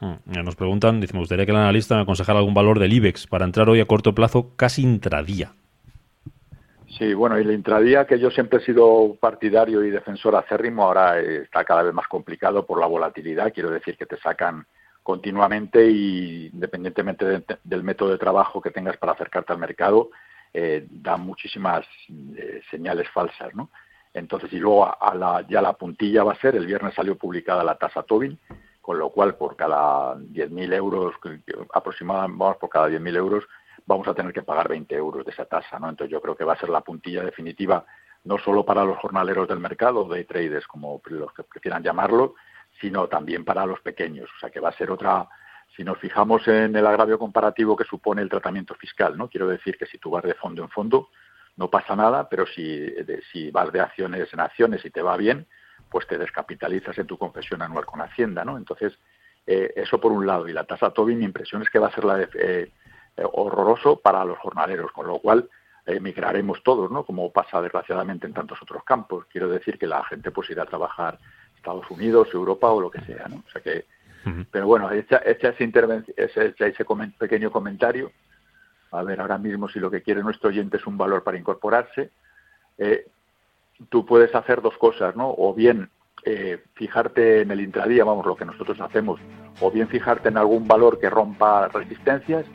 Mm, 0.00 0.42
nos 0.42 0.56
preguntan, 0.56 1.00
dice, 1.00 1.12
me 1.12 1.20
gustaría 1.20 1.46
que 1.46 1.52
el 1.52 1.58
analista 1.58 1.94
me 1.94 2.02
aconsejara 2.02 2.40
algún 2.40 2.54
valor 2.54 2.80
del 2.80 2.92
IBEX 2.92 3.28
para 3.28 3.44
entrar 3.44 3.68
hoy 3.68 3.78
a 3.78 3.86
corto 3.86 4.12
plazo 4.12 4.56
casi 4.56 4.82
intradía. 4.82 5.52
Sí, 6.98 7.14
bueno, 7.14 7.38
y 7.38 7.42
el 7.42 7.52
intradía, 7.52 8.08
que 8.08 8.18
yo 8.18 8.28
siempre 8.32 8.58
he 8.58 8.64
sido 8.64 9.16
partidario 9.20 9.84
y 9.84 9.90
defensor 9.90 10.34
acérrimo, 10.34 10.82
ahora 10.82 11.20
está 11.20 11.64
cada 11.64 11.84
vez 11.84 11.94
más 11.94 12.08
complicado 12.08 12.66
por 12.66 12.80
la 12.80 12.88
volatilidad. 12.88 13.52
Quiero 13.54 13.70
decir 13.70 13.96
que 13.96 14.06
te 14.06 14.16
sacan 14.16 14.66
continuamente 15.02 15.90
y 15.90 16.50
independientemente 16.52 17.44
del 17.64 17.82
método 17.82 18.10
de 18.10 18.18
trabajo 18.18 18.60
que 18.60 18.70
tengas 18.70 18.96
para 18.96 19.12
acercarte 19.12 19.52
al 19.52 19.58
mercado, 19.58 20.10
eh, 20.52 20.86
da 20.90 21.16
muchísimas 21.16 21.86
eh, 22.36 22.60
señales 22.70 23.08
falsas, 23.10 23.54
¿no? 23.54 23.70
Entonces, 24.12 24.52
y 24.52 24.58
luego 24.58 24.86
a, 24.86 25.14
la, 25.14 25.46
ya 25.48 25.62
la 25.62 25.74
puntilla 25.74 26.24
va 26.24 26.32
a 26.32 26.40
ser, 26.40 26.56
el 26.56 26.66
viernes 26.66 26.94
salió 26.94 27.16
publicada 27.16 27.62
la 27.62 27.76
tasa 27.76 28.02
Tobin, 28.02 28.38
con 28.80 28.98
lo 28.98 29.10
cual 29.10 29.36
por 29.36 29.54
cada 29.54 30.16
10.000 30.16 30.74
euros, 30.74 31.14
aproximadamente, 31.72 32.38
vamos, 32.38 32.56
por 32.56 32.70
cada 32.70 32.88
10.000 32.88 33.16
euros, 33.16 33.44
vamos 33.86 34.08
a 34.08 34.14
tener 34.14 34.32
que 34.32 34.42
pagar 34.42 34.68
20 34.68 34.94
euros 34.96 35.24
de 35.24 35.30
esa 35.30 35.44
tasa, 35.44 35.78
¿no? 35.78 35.88
Entonces 35.88 36.10
yo 36.10 36.20
creo 36.20 36.36
que 36.36 36.44
va 36.44 36.54
a 36.54 36.58
ser 36.58 36.70
la 36.70 36.80
puntilla 36.80 37.22
definitiva, 37.22 37.84
no 38.24 38.36
solo 38.38 38.64
para 38.64 38.84
los 38.84 38.98
jornaleros 38.98 39.46
del 39.48 39.60
mercado, 39.60 40.08
de 40.08 40.24
traders, 40.24 40.66
como 40.66 41.00
los 41.04 41.32
que 41.32 41.44
prefieran 41.44 41.84
llamarlo, 41.84 42.34
sino 42.80 43.08
también 43.08 43.44
para 43.44 43.66
los 43.66 43.80
pequeños. 43.80 44.28
O 44.36 44.40
sea 44.40 44.50
que 44.50 44.60
va 44.60 44.70
a 44.70 44.76
ser 44.76 44.90
otra, 44.90 45.28
si 45.76 45.84
nos 45.84 45.98
fijamos 45.98 46.46
en 46.48 46.74
el 46.74 46.86
agravio 46.86 47.18
comparativo 47.18 47.76
que 47.76 47.84
supone 47.84 48.22
el 48.22 48.28
tratamiento 48.28 48.74
fiscal, 48.74 49.16
¿no? 49.16 49.28
Quiero 49.28 49.46
decir 49.48 49.76
que 49.76 49.86
si 49.86 49.98
tú 49.98 50.10
vas 50.10 50.24
de 50.24 50.34
fondo 50.34 50.62
en 50.62 50.70
fondo, 50.70 51.10
no 51.56 51.68
pasa 51.68 51.94
nada, 51.94 52.28
pero 52.28 52.46
si, 52.46 52.88
si 53.32 53.50
vas 53.50 53.70
de 53.72 53.80
acciones 53.80 54.32
en 54.32 54.40
acciones 54.40 54.84
y 54.84 54.90
te 54.90 55.02
va 55.02 55.16
bien, 55.16 55.46
pues 55.90 56.06
te 56.06 56.16
descapitalizas 56.16 56.96
en 56.98 57.06
tu 57.06 57.18
confesión 57.18 57.62
anual 57.62 57.84
con 57.84 58.00
Hacienda, 58.00 58.44
¿no? 58.44 58.56
Entonces, 58.56 58.98
eh, 59.46 59.72
eso 59.76 60.00
por 60.00 60.12
un 60.12 60.26
lado. 60.26 60.48
Y 60.48 60.52
la 60.52 60.64
tasa 60.64 60.90
Tobin, 60.90 61.18
mi 61.18 61.24
impresión 61.24 61.62
es 61.62 61.70
que 61.70 61.78
va 61.78 61.88
a 61.88 61.94
ser 61.94 62.04
la 62.04 62.16
de, 62.16 62.28
eh, 62.34 62.72
horroroso 63.32 64.00
para 64.00 64.24
los 64.24 64.38
jornaleros, 64.38 64.92
con 64.92 65.06
lo 65.06 65.18
cual 65.18 65.48
emigraremos 65.86 66.62
todos, 66.62 66.90
¿no? 66.90 67.04
Como 67.04 67.32
pasa 67.32 67.60
desgraciadamente 67.60 68.26
en 68.26 68.34
tantos 68.34 68.62
otros 68.62 68.84
campos. 68.84 69.26
Quiero 69.30 69.48
decir 69.48 69.78
que 69.78 69.86
la 69.86 70.04
gente 70.04 70.30
pues 70.30 70.48
irá 70.50 70.62
a 70.62 70.66
trabajar 70.66 71.18
Estados 71.60 71.90
Unidos, 71.90 72.28
Europa 72.32 72.70
o 72.70 72.80
lo 72.80 72.90
que 72.90 73.02
sea, 73.02 73.26
¿no? 73.28 73.42
O 73.46 73.50
sea 73.50 73.60
que, 73.62 73.84
pero 74.50 74.66
bueno, 74.66 74.90
hecha, 74.90 75.18
ese, 75.18 75.54
ese, 76.16 76.54
ese 76.58 76.84
pequeño 77.18 77.50
comentario, 77.50 78.10
a 78.92 79.02
ver 79.02 79.20
ahora 79.20 79.38
mismo 79.38 79.68
si 79.68 79.78
lo 79.78 79.90
que 79.90 80.02
quiere 80.02 80.22
nuestro 80.22 80.48
oyente 80.48 80.78
es 80.78 80.86
un 80.86 80.96
valor 80.96 81.22
para 81.22 81.38
incorporarse, 81.38 82.10
eh, 82.78 83.06
tú 83.90 84.04
puedes 84.06 84.34
hacer 84.34 84.62
dos 84.62 84.76
cosas, 84.78 85.14
¿no? 85.16 85.34
O 85.36 85.54
bien 85.54 85.90
eh, 86.24 86.62
fijarte 86.74 87.42
en 87.42 87.50
el 87.50 87.60
intradía, 87.60 88.04
vamos, 88.04 88.26
lo 88.26 88.36
que 88.36 88.44
nosotros 88.44 88.80
hacemos, 88.80 89.20
o 89.60 89.70
bien 89.70 89.88
fijarte 89.88 90.28
en 90.28 90.38
algún 90.38 90.66
valor 90.66 90.98
que 90.98 91.10
rompa 91.10 91.68
resistencias, 91.68 92.46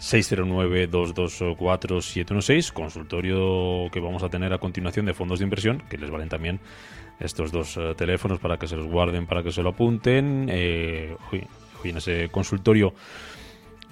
609224716, 0.00 2.72
consultorio 2.72 3.90
que 3.92 4.00
vamos 4.00 4.22
a 4.22 4.30
tener 4.30 4.54
a 4.54 4.58
continuación 4.58 5.04
de 5.04 5.12
fondos 5.12 5.40
de 5.40 5.44
inversión, 5.44 5.82
que 5.90 5.98
les 5.98 6.10
valen 6.10 6.30
también 6.30 6.60
estos 7.20 7.52
dos 7.52 7.76
eh, 7.76 7.92
teléfonos 7.94 8.38
para 8.38 8.56
que 8.56 8.68
se 8.68 8.76
los 8.76 8.86
guarden, 8.86 9.26
para 9.26 9.42
que 9.42 9.52
se 9.52 9.62
lo 9.62 9.68
apunten. 9.68 10.48
Eh, 10.50 11.14
hoy, 11.30 11.46
hoy 11.84 11.90
en 11.90 11.98
ese 11.98 12.30
consultorio 12.30 12.94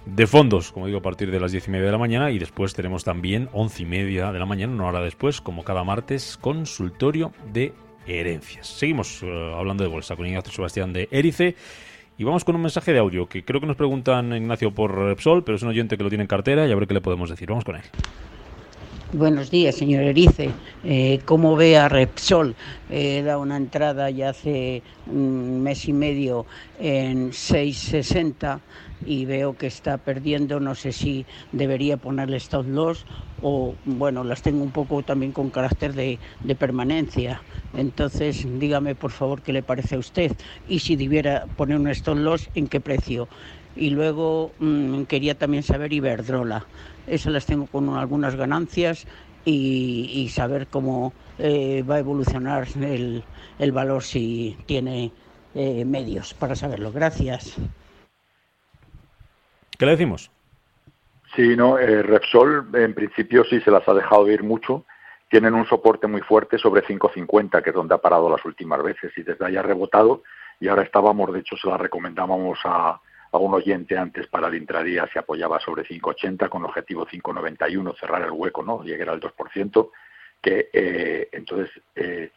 de 0.07 0.27
fondos, 0.27 0.71
como 0.71 0.87
digo, 0.87 0.99
a 0.99 1.03
partir 1.03 1.31
de 1.31 1.41
las 1.41 1.53
diez 1.53 1.67
y 1.67 1.71
media 1.71 1.87
de 1.87 1.93
la 1.93 1.99
mañana 1.99 2.31
y 2.31 2.39
después 2.39 2.75
tenemos 2.75 3.05
también 3.05 3.49
once 3.53 3.83
y 3.83 3.87
media 3.87 4.33
de 4.33 4.39
la 4.39 4.47
mañana, 4.47 4.73
una 4.73 4.87
hora 4.87 5.01
después, 5.01 5.41
como 5.41 5.65
cada 5.65 5.85
martes, 5.85 6.39
consultorio 6.41 7.33
de 7.53 7.73
herencias. 8.07 8.67
Seguimos 8.67 9.23
eh, 9.23 9.53
hablando 9.57 9.83
de 9.83 9.89
bolsa 9.89 10.15
con 10.15 10.27
Ignacio 10.27 10.53
Sebastián 10.53 10.93
de 10.93 11.09
Erice 11.11 11.57
y 12.19 12.25
vamos 12.25 12.45
con 12.45 12.55
un 12.55 12.63
mensaje 12.63 12.93
de 12.93 12.99
audio 12.99 13.27
que 13.27 13.45
creo 13.45 13.61
que 13.61 13.67
nos 13.67 13.77
preguntan 13.77 14.33
Ignacio 14.35 14.73
por 14.73 14.95
Repsol, 14.95 15.43
pero 15.43 15.57
es 15.57 15.63
un 15.63 15.71
oyente 15.71 15.97
que 15.97 16.05
lo 16.05 16.11
tiene 16.11 16.23
en 16.23 16.29
cartera 16.29 16.67
y 16.69 16.73
a 16.73 16.75
ver 16.77 16.87
qué 16.87 16.95
le 16.95 17.01
podemos 17.01 17.31
decir. 17.31 17.49
Vamos 17.49 17.65
con 17.65 17.77
él. 17.77 17.83
Buenos 19.13 19.49
días, 19.51 19.77
señor 19.77 20.03
Erice. 20.03 20.51
Eh, 20.83 21.21
¿Cómo 21.25 21.55
ve 21.55 21.77
a 21.77 21.89
Repsol? 21.89 22.57
He 22.91 23.23
dado 23.23 23.43
una 23.43 23.57
entrada 23.57 24.11
ya 24.11 24.31
hace 24.31 24.83
un 25.07 25.63
mes 25.63 25.87
y 25.87 25.93
medio 25.93 26.47
en 26.81 27.33
660 27.33 28.61
y 29.07 29.25
veo 29.25 29.57
que 29.57 29.67
está 29.67 29.99
perdiendo. 29.99 30.61
No 30.61 30.75
sé 30.75 30.93
si 30.93 31.27
debería 31.53 31.97
ponerle 31.97 32.37
stop 32.39 32.67
loss 32.67 33.05
o, 33.43 33.75
bueno, 33.85 34.25
las 34.25 34.43
tengo 34.43 34.63
un 34.63 34.71
poco 34.71 35.03
también 35.03 35.33
con 35.33 35.51
carácter 35.51 35.93
de, 35.93 36.19
permanencia. 36.59 37.43
Entonces, 37.77 38.47
dígame 38.59 38.95
por 38.95 39.11
favor 39.11 39.43
qué 39.43 39.53
le 39.53 39.63
parece 39.63 39.97
a 39.97 39.99
usted 39.99 40.33
y 40.69 40.79
si 40.79 40.97
debiera 40.97 41.47
poner 41.57 41.79
un 41.79 41.89
stop 41.89 42.17
loss, 42.17 42.51
en 42.55 42.69
qué 42.69 42.81
precio. 42.81 43.29
Y 43.77 43.91
luego 43.91 44.53
mm, 44.61 45.03
quería 45.03 45.37
también 45.37 45.63
saber 45.63 45.93
Iberdrola. 45.93 46.67
Esas 47.07 47.33
las 47.33 47.47
tengo 47.47 47.67
con 47.67 47.89
algunas 47.91 48.37
ganancias 48.37 49.07
y, 49.45 50.29
saber 50.33 50.69
cómo 50.69 51.13
eh, 51.39 51.85
va 51.89 51.97
a 51.97 51.99
evolucionar 51.99 52.67
el, 52.81 53.23
el, 53.59 53.73
valor 53.73 54.03
si 54.03 54.57
tiene 54.67 55.13
eh, 55.55 55.85
medios 55.85 56.35
para 56.35 56.57
saberlo. 56.57 56.93
Gracias. 56.93 57.57
¿Qué 59.79 59.87
le 59.87 59.93
decimos? 59.93 60.31
Sí, 61.35 61.57
no, 61.57 61.79
eh, 61.79 62.03
Repsol 62.03 62.69
en 62.75 62.95
principio 62.95 63.45
sí 63.45 63.61
se 63.61 63.71
las 63.71 63.87
ha 63.89 63.95
dejado 63.95 64.31
ir 64.31 64.43
mucho. 64.43 64.85
Tienen 65.29 65.55
un 65.55 65.67
soporte 65.67 66.07
muy 66.07 66.21
fuerte 66.21 66.59
sobre 66.59 66.85
5.50, 66.85 67.63
que 67.63 67.71
es 67.71 67.75
donde 67.75 67.95
ha 67.95 67.99
parado 67.99 68.31
las 68.31 68.45
últimas 68.45 68.83
veces, 68.83 69.13
y 69.17 69.23
desde 69.23 69.45
ahí 69.45 69.57
ha 69.57 69.63
rebotado. 69.63 70.23
Y 70.61 70.69
ahora 70.69 70.83
estábamos, 70.83 71.33
de 71.33 71.41
hecho, 71.41 71.57
se 71.57 71.69
la 71.69 71.77
recomendábamos 71.77 72.61
a, 72.65 73.01
a 73.35 73.39
un 73.39 73.53
oyente 73.53 73.99
antes 73.99 74.29
para 74.29 74.47
el 74.47 74.55
intradía, 74.55 75.09
se 75.13 75.19
apoyaba 75.19 75.59
sobre 75.59 75.83
5.80 75.85 76.49
con 76.49 76.65
objetivo 76.65 77.05
5.91, 77.05 77.99
cerrar 77.99 78.23
el 78.23 78.31
hueco, 78.31 78.63
¿no? 78.63 78.85
Llegar 78.85 79.09
al 79.09 79.21
2%, 79.21 79.91
que 80.41 80.71
eh, 80.73 81.29
entonces 81.33 81.71
eh, 81.97 82.31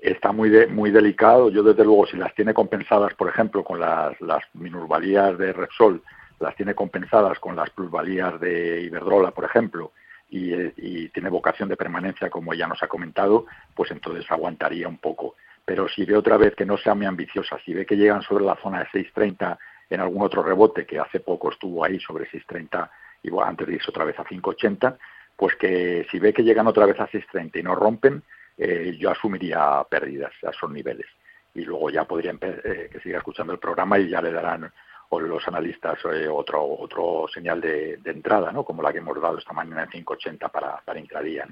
está 0.00 0.30
muy 0.30 0.48
muy 0.68 0.92
delicado. 0.92 1.50
Yo, 1.50 1.64
desde 1.64 1.84
luego, 1.84 2.06
si 2.06 2.16
las 2.16 2.32
tiene 2.36 2.54
compensadas, 2.54 3.14
por 3.14 3.28
ejemplo, 3.28 3.64
con 3.64 3.80
las, 3.80 4.18
las 4.20 4.44
minusvalías 4.54 5.36
de 5.38 5.52
Repsol, 5.52 6.02
las 6.40 6.54
tiene 6.56 6.74
compensadas 6.74 7.38
con 7.38 7.56
las 7.56 7.70
plusvalías 7.70 8.40
de 8.40 8.82
Iberdrola, 8.82 9.30
por 9.32 9.44
ejemplo, 9.44 9.92
y, 10.30 11.08
tiene 11.08 11.30
vocación 11.30 11.68
de 11.68 11.76
permanencia, 11.76 12.30
como 12.30 12.54
ya 12.54 12.66
nos 12.66 12.82
ha 12.82 12.88
comentado, 12.88 13.46
pues 13.74 13.90
entonces 13.90 14.30
aguantaría 14.30 14.86
un 14.88 14.98
poco. 14.98 15.36
Pero 15.64 15.88
si 15.88 16.04
ve 16.04 16.16
otra 16.16 16.36
vez 16.36 16.54
que 16.54 16.66
no 16.66 16.76
sea 16.76 16.94
muy 16.94 17.06
ambiciosa, 17.06 17.58
si 17.64 17.74
ve 17.74 17.86
que 17.86 17.96
llegan 17.96 18.22
sobre 18.22 18.44
la 18.44 18.56
zona 18.56 18.80
de 18.80 18.86
6.30 18.86 19.58
en 19.90 20.00
algún 20.00 20.22
otro 20.22 20.42
rebote 20.42 20.86
que 20.86 20.98
hace 20.98 21.20
poco 21.20 21.50
estuvo 21.50 21.84
ahí 21.84 21.98
sobre 22.00 22.26
6.30 22.30 22.90
y 23.22 23.30
antes 23.42 23.66
de 23.66 23.74
irse 23.74 23.90
otra 23.90 24.04
vez 24.04 24.18
a 24.18 24.24
5.80, 24.24 24.96
pues 25.36 25.56
que 25.56 26.06
si 26.10 26.18
ve 26.18 26.32
que 26.32 26.44
llegan 26.44 26.66
otra 26.66 26.86
vez 26.86 26.98
a 27.00 27.08
6.30 27.08 27.60
y 27.60 27.62
no 27.62 27.74
rompen, 27.74 28.22
eh, 28.56 28.96
yo 28.98 29.10
asumiría 29.10 29.84
pérdidas 29.88 30.32
a 30.44 30.50
esos 30.50 30.70
niveles. 30.70 31.06
Y 31.54 31.64
luego 31.64 31.90
ya 31.90 32.04
podría 32.04 32.32
eh, 32.40 32.88
que 32.92 33.00
siga 33.00 33.18
escuchando 33.18 33.52
el 33.52 33.58
programa 33.58 33.98
y 33.98 34.08
ya 34.08 34.20
le 34.20 34.32
darán 34.32 34.70
o 35.10 35.20
los 35.20 35.46
analistas 35.48 35.98
eh, 36.12 36.28
otro 36.28 36.64
otro 36.64 37.26
señal 37.32 37.60
de, 37.60 37.98
entrada, 38.04 38.52
¿no? 38.52 38.64
como 38.64 38.82
la 38.82 38.92
que 38.92 38.98
hemos 38.98 39.20
dado 39.20 39.38
esta 39.38 39.52
mañana 39.52 39.88
en 39.90 40.04
5.80 40.04 40.50
para, 40.50 40.76
para 40.84 41.00
intradía. 41.00 41.46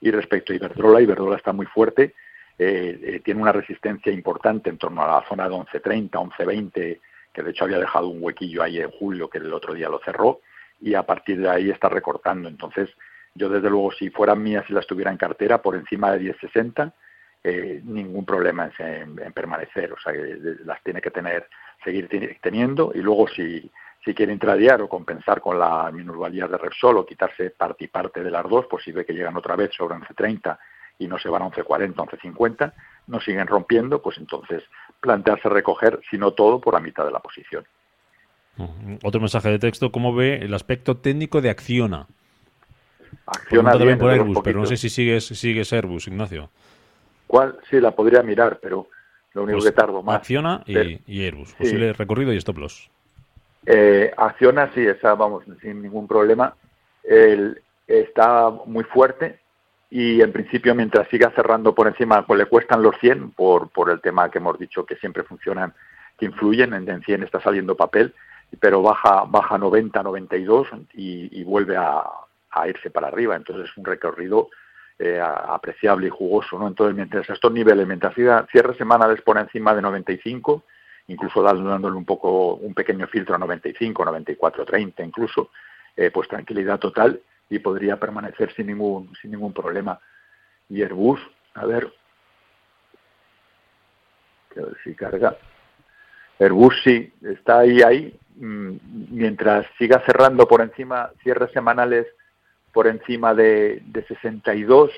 Y 0.00 0.10
respecto 0.10 0.52
a 0.52 0.56
Iberdrola, 0.56 1.00
Iberdrola 1.00 1.36
está 1.36 1.52
muy 1.52 1.66
fuerte, 1.66 2.14
eh, 2.58 2.98
eh, 3.02 3.20
tiene 3.24 3.40
una 3.40 3.52
resistencia 3.52 4.12
importante 4.12 4.70
en 4.70 4.78
torno 4.78 5.02
a 5.02 5.20
la 5.20 5.28
zona 5.28 5.48
de 5.48 5.54
11.30, 5.54 6.10
11.20, 6.10 7.00
que 7.32 7.42
de 7.42 7.50
hecho 7.50 7.64
había 7.64 7.78
dejado 7.78 8.08
un 8.08 8.22
huequillo 8.22 8.62
ahí 8.62 8.80
en 8.80 8.90
julio, 8.90 9.30
que 9.30 9.38
el 9.38 9.52
otro 9.52 9.74
día 9.74 9.88
lo 9.88 9.98
cerró, 10.00 10.40
y 10.80 10.94
a 10.94 11.02
partir 11.02 11.40
de 11.40 11.48
ahí 11.48 11.70
está 11.70 11.88
recortando. 11.88 12.48
Entonces, 12.48 12.90
yo 13.34 13.48
desde 13.48 13.70
luego, 13.70 13.92
si 13.92 14.10
fueran 14.10 14.42
mías 14.42 14.64
y 14.68 14.72
las 14.72 14.86
tuviera 14.86 15.10
en 15.10 15.16
cartera, 15.16 15.62
por 15.62 15.74
encima 15.74 16.12
de 16.12 16.34
10.60, 16.34 16.92
eh, 17.42 17.80
ningún 17.82 18.26
problema 18.26 18.70
en, 18.78 19.16
permanecer. 19.32 19.92
O 19.94 19.98
sea, 19.98 20.12
que 20.12 20.38
las 20.64 20.82
tiene 20.82 21.00
que 21.00 21.10
tener, 21.10 21.48
seguir 21.84 22.08
teniendo, 22.40 22.92
y 22.94 22.98
luego 22.98 23.28
si, 23.28 23.70
si 24.04 24.14
quiere 24.14 24.32
intradiar 24.32 24.80
o 24.82 24.88
compensar 24.88 25.40
con 25.40 25.58
la 25.58 25.90
minusvalía 25.92 26.46
de 26.46 26.58
Repsol 26.58 26.98
o 26.98 27.06
quitarse 27.06 27.50
parte 27.50 27.84
y 27.84 27.88
parte 27.88 28.22
de 28.22 28.30
las 28.30 28.48
dos, 28.48 28.66
pues 28.68 28.84
si 28.84 28.92
ve 28.92 29.04
que 29.04 29.12
llegan 29.12 29.36
otra 29.36 29.56
vez 29.56 29.70
sobre 29.74 29.94
11.30 29.96 30.58
y 30.98 31.06
no 31.06 31.18
se 31.18 31.28
van 31.28 31.42
a 31.42 31.50
11.40, 31.50 31.94
11.50, 31.94 32.72
no 33.06 33.20
siguen 33.20 33.46
rompiendo, 33.46 34.00
pues 34.02 34.18
entonces 34.18 34.62
plantearse 35.00 35.48
recoger, 35.48 36.00
si 36.10 36.18
no 36.18 36.32
todo, 36.32 36.60
por 36.60 36.74
la 36.74 36.80
mitad 36.80 37.04
de 37.04 37.10
la 37.10 37.20
posición. 37.20 37.64
Otro 39.02 39.20
mensaje 39.20 39.48
de 39.48 39.58
texto, 39.58 39.90
¿cómo 39.90 40.14
ve 40.14 40.36
el 40.36 40.52
aspecto 40.52 40.98
técnico 40.98 41.40
de 41.40 41.50
Acciona? 41.50 42.06
Acciona 43.26 43.72
también 43.72 43.98
por 43.98 44.10
Airbus, 44.10 44.40
pero 44.44 44.60
no 44.60 44.66
sé 44.66 44.76
si 44.76 44.90
sigues, 44.90 45.26
sigues 45.26 45.72
Airbus, 45.72 46.08
Ignacio. 46.08 46.50
¿Cuál? 47.26 47.58
Sí, 47.70 47.80
la 47.80 47.92
podría 47.92 48.22
mirar, 48.22 48.58
pero 48.60 48.88
lo 49.34 49.44
único 49.44 49.58
pues 49.58 49.70
que 49.70 49.76
tardo 49.76 50.02
más. 50.02 50.16
Acciona 50.16 50.62
y, 50.66 51.24
Airbus, 51.24 51.54
posible 51.54 51.92
recorrido 51.92 52.32
y 52.32 52.36
stop 52.36 52.58
loss. 52.58 52.90
Eh, 53.66 54.12
Acciona 54.16 54.72
sí, 54.74 54.86
esa 54.86 55.14
vamos, 55.14 55.44
sin 55.60 55.82
ningún 55.82 56.08
problema. 56.08 56.54
El, 57.04 57.60
está 57.86 58.50
muy 58.50 58.84
fuerte, 58.84 59.40
y 59.90 60.22
en 60.22 60.32
principio 60.32 60.74
mientras 60.74 61.08
siga 61.08 61.32
cerrando 61.34 61.74
por 61.74 61.88
encima, 61.88 62.24
pues 62.24 62.38
le 62.38 62.46
cuestan 62.46 62.82
los 62.82 62.96
100 63.00 63.32
por, 63.32 63.68
por 63.70 63.90
el 63.90 64.00
tema 64.00 64.30
que 64.30 64.38
hemos 64.38 64.58
dicho 64.58 64.86
que 64.86 64.96
siempre 64.96 65.24
funcionan, 65.24 65.74
que 66.16 66.26
influyen, 66.26 66.72
en, 66.74 67.02
100 67.02 67.24
está 67.24 67.40
saliendo 67.40 67.76
papel, 67.76 68.14
pero 68.60 68.82
baja 68.82 69.24
baja 69.26 69.58
90, 69.58 70.02
92 70.02 70.68
y, 70.94 71.40
y 71.40 71.44
vuelve 71.44 71.76
a, 71.76 72.04
irse 72.68 72.90
para 72.90 73.08
arriba, 73.08 73.36
entonces 73.36 73.70
es 73.70 73.76
un 73.76 73.84
recorrido 73.84 74.48
eh, 75.02 75.18
apreciable 75.18 76.08
y 76.08 76.10
jugoso, 76.10 76.58
¿no? 76.58 76.68
Entonces 76.68 76.94
mientras 76.94 77.30
estos 77.30 77.50
niveles, 77.50 77.86
mientras 77.86 78.14
cierre 78.14 78.76
semanales 78.76 79.22
por 79.22 79.38
encima 79.38 79.74
de 79.74 79.80
95, 79.80 80.64
incluso 81.06 81.42
dándole 81.42 81.96
un 81.96 82.04
poco 82.04 82.56
un 82.56 82.74
pequeño 82.74 83.06
filtro 83.06 83.34
a 83.34 83.38
95, 83.38 84.04
94, 84.04 84.66
30 84.66 85.02
incluso, 85.02 85.52
eh, 85.96 86.10
pues 86.10 86.28
tranquilidad 86.28 86.78
total 86.78 87.18
y 87.48 87.60
podría 87.60 87.98
permanecer 87.98 88.54
sin 88.54 88.66
ningún, 88.66 89.10
sin 89.22 89.30
ningún 89.30 89.54
problema. 89.54 89.98
Y 90.68 90.82
Airbus, 90.82 91.18
a 91.54 91.64
ver, 91.64 91.90
a 94.50 94.60
ver 94.60 94.76
si 94.84 94.94
carga. 94.94 95.34
Airbus 96.38 96.74
sí, 96.84 97.10
está 97.22 97.60
ahí, 97.60 97.80
ahí, 97.80 98.20
mm, 98.36 98.76
mientras 99.12 99.66
siga 99.78 100.02
cerrando 100.04 100.46
por 100.46 100.60
encima, 100.60 101.10
cierres 101.22 101.52
semanales 101.52 102.06
por 102.72 102.86
encima 102.86 103.34
de, 103.34 103.82
de 103.84 104.04
62, 104.06 104.90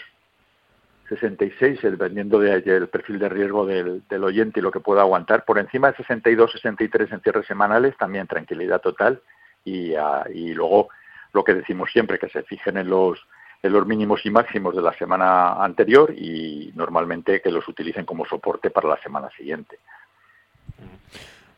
66, 1.08 1.80
dependiendo 1.82 2.38
del 2.38 2.88
perfil 2.88 3.18
de 3.18 3.28
riesgo 3.28 3.66
del, 3.66 4.02
del, 4.08 4.24
oyente 4.24 4.60
y 4.60 4.62
lo 4.62 4.70
que 4.70 4.80
pueda 4.80 5.02
aguantar. 5.02 5.44
Por 5.44 5.58
encima 5.58 5.90
de 5.90 5.96
62, 5.96 6.52
63 6.52 7.12
en 7.12 7.20
cierres 7.20 7.46
semanales, 7.46 7.96
también 7.96 8.26
tranquilidad 8.26 8.80
total. 8.80 9.20
Y, 9.64 9.94
uh, 9.94 10.28
y 10.32 10.54
luego 10.54 10.88
lo 11.32 11.44
que 11.44 11.54
decimos 11.54 11.90
siempre, 11.92 12.18
que 12.18 12.28
se 12.28 12.42
fijen 12.42 12.76
en 12.76 12.88
los, 12.88 13.18
en 13.62 13.72
los 13.72 13.86
mínimos 13.86 14.24
y 14.26 14.30
máximos 14.30 14.74
de 14.74 14.82
la 14.82 14.92
semana 14.94 15.62
anterior 15.62 16.12
y 16.16 16.72
normalmente 16.74 17.40
que 17.40 17.50
los 17.50 17.66
utilicen 17.68 18.04
como 18.04 18.26
soporte 18.26 18.70
para 18.70 18.88
la 18.88 19.02
semana 19.02 19.30
siguiente. 19.36 19.78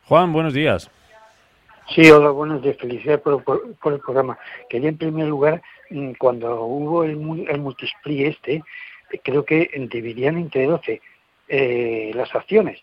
Juan, 0.05 0.33
buenos 0.33 0.53
días. 0.53 0.91
Sí, 1.89 2.11
hola, 2.11 2.31
buenos 2.31 2.63
días. 2.63 2.77
Felicidades 2.79 3.21
por, 3.21 3.45
por, 3.45 3.93
el 3.93 4.01
programa. 4.01 4.39
Quería 4.69 4.89
en 4.89 4.99
primer 4.99 5.27
lugar, 5.27 5.63
mm, 5.91 6.13
cuando 6.19 6.65
hubo 6.65 7.05
el, 7.05 7.47
el 7.49 7.61
multispli 7.61 8.25
este, 8.25 8.63
creo 9.23 9.45
que 9.45 9.71
deberían 9.91 10.39
introducir 10.39 11.01
eh, 11.49 12.11
las 12.15 12.35
acciones. 12.35 12.81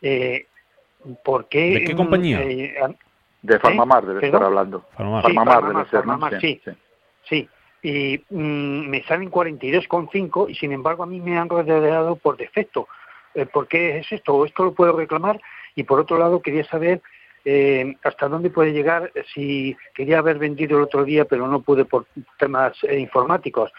Eh, 0.00 0.46
¿por 1.24 1.48
qué, 1.48 1.74
¿De 1.74 1.84
qué 1.84 1.96
compañía? 1.96 2.42
Eh, 2.42 2.74
de 3.42 3.58
Farmamar 3.58 4.06
debe 4.06 4.26
estar 4.26 4.42
hablando. 4.42 4.84
Farmamar, 4.96 5.66
debe 5.66 5.88
ser, 5.88 6.40
sí, 6.40 6.60
sí. 7.28 7.48
Y 7.82 8.22
mm, 8.30 8.88
me 8.88 9.02
salen 9.04 9.30
42,5 9.30 10.50
y 10.50 10.54
sin 10.54 10.72
embargo 10.72 11.02
a 11.02 11.06
mí 11.06 11.20
me 11.20 11.36
han 11.36 11.48
rodeado 11.48 12.16
por 12.16 12.36
defecto. 12.36 12.86
Eh, 13.34 13.46
¿Por 13.46 13.66
qué 13.66 13.98
es 13.98 14.12
esto? 14.12 14.44
¿Esto 14.44 14.64
lo 14.64 14.74
puedo 14.74 14.92
reclamar? 14.92 15.40
Y 15.74 15.82
por 15.82 15.98
otro 15.98 16.18
lado 16.18 16.42
quería 16.42 16.64
saber 16.64 17.02
eh, 17.44 17.96
hasta 18.04 18.28
dónde 18.28 18.50
puede 18.50 18.72
llegar 18.72 19.12
si 19.34 19.76
quería 19.94 20.18
haber 20.18 20.38
vendido 20.38 20.78
el 20.78 20.84
otro 20.84 21.04
día 21.04 21.24
pero 21.24 21.48
no 21.48 21.60
pude 21.60 21.84
por 21.84 22.06
temas 22.38 22.72
eh, 22.84 22.98
informáticos. 22.98 23.72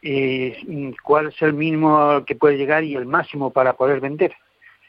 Y 0.00 0.54
mm, 0.66 0.92
¿Cuál 1.02 1.28
es 1.28 1.42
el 1.42 1.52
mínimo 1.52 2.24
que 2.24 2.34
puede 2.34 2.56
llegar 2.56 2.84
y 2.84 2.96
el 2.96 3.06
máximo 3.06 3.50
para 3.50 3.74
poder 3.74 4.00
vender? 4.00 4.32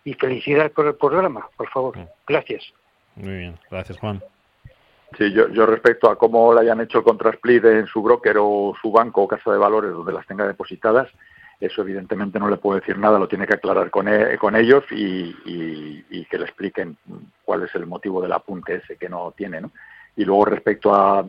Y 0.03 0.13
felicidades 0.13 0.71
por 0.71 0.87
el 0.87 0.95
programa, 0.95 1.47
por 1.55 1.69
favor. 1.69 1.97
Mm. 1.97 2.07
Gracias. 2.27 2.73
Muy 3.15 3.37
bien, 3.37 3.59
gracias 3.69 3.99
Juan. 3.99 4.21
Sí, 5.17 5.31
yo, 5.31 5.47
yo 5.49 5.65
respecto 5.65 6.09
a 6.09 6.17
cómo 6.17 6.53
le 6.53 6.61
hayan 6.61 6.81
hecho 6.81 6.99
el 6.99 7.03
contrasplit 7.03 7.63
en 7.65 7.85
su 7.85 8.01
broker 8.01 8.37
o 8.39 8.73
su 8.81 8.91
banco 8.91 9.21
o 9.21 9.27
casa 9.27 9.51
de 9.51 9.59
valores 9.59 9.91
donde 9.91 10.13
las 10.13 10.25
tenga 10.25 10.47
depositadas, 10.47 11.07
eso 11.65 11.81
evidentemente 11.81 12.39
no 12.39 12.49
le 12.49 12.57
puedo 12.57 12.79
decir 12.79 12.97
nada, 12.97 13.19
lo 13.19 13.27
tiene 13.27 13.47
que 13.47 13.55
aclarar 13.55 13.89
con, 13.89 14.07
e, 14.07 14.37
con 14.37 14.55
ellos 14.55 14.83
y, 14.91 15.35
y, 15.45 16.25
que 16.25 16.37
le 16.39 16.45
expliquen 16.45 16.97
cuál 17.45 17.63
es 17.63 17.75
el 17.75 17.85
motivo 17.85 18.21
del 18.21 18.31
apunte 18.31 18.75
ese 18.75 18.97
que 18.97 19.07
no 19.07 19.33
tiene. 19.37 19.61
¿no? 19.61 19.71
Y 20.15 20.25
luego 20.25 20.45
respecto 20.45 20.93
a, 20.93 21.25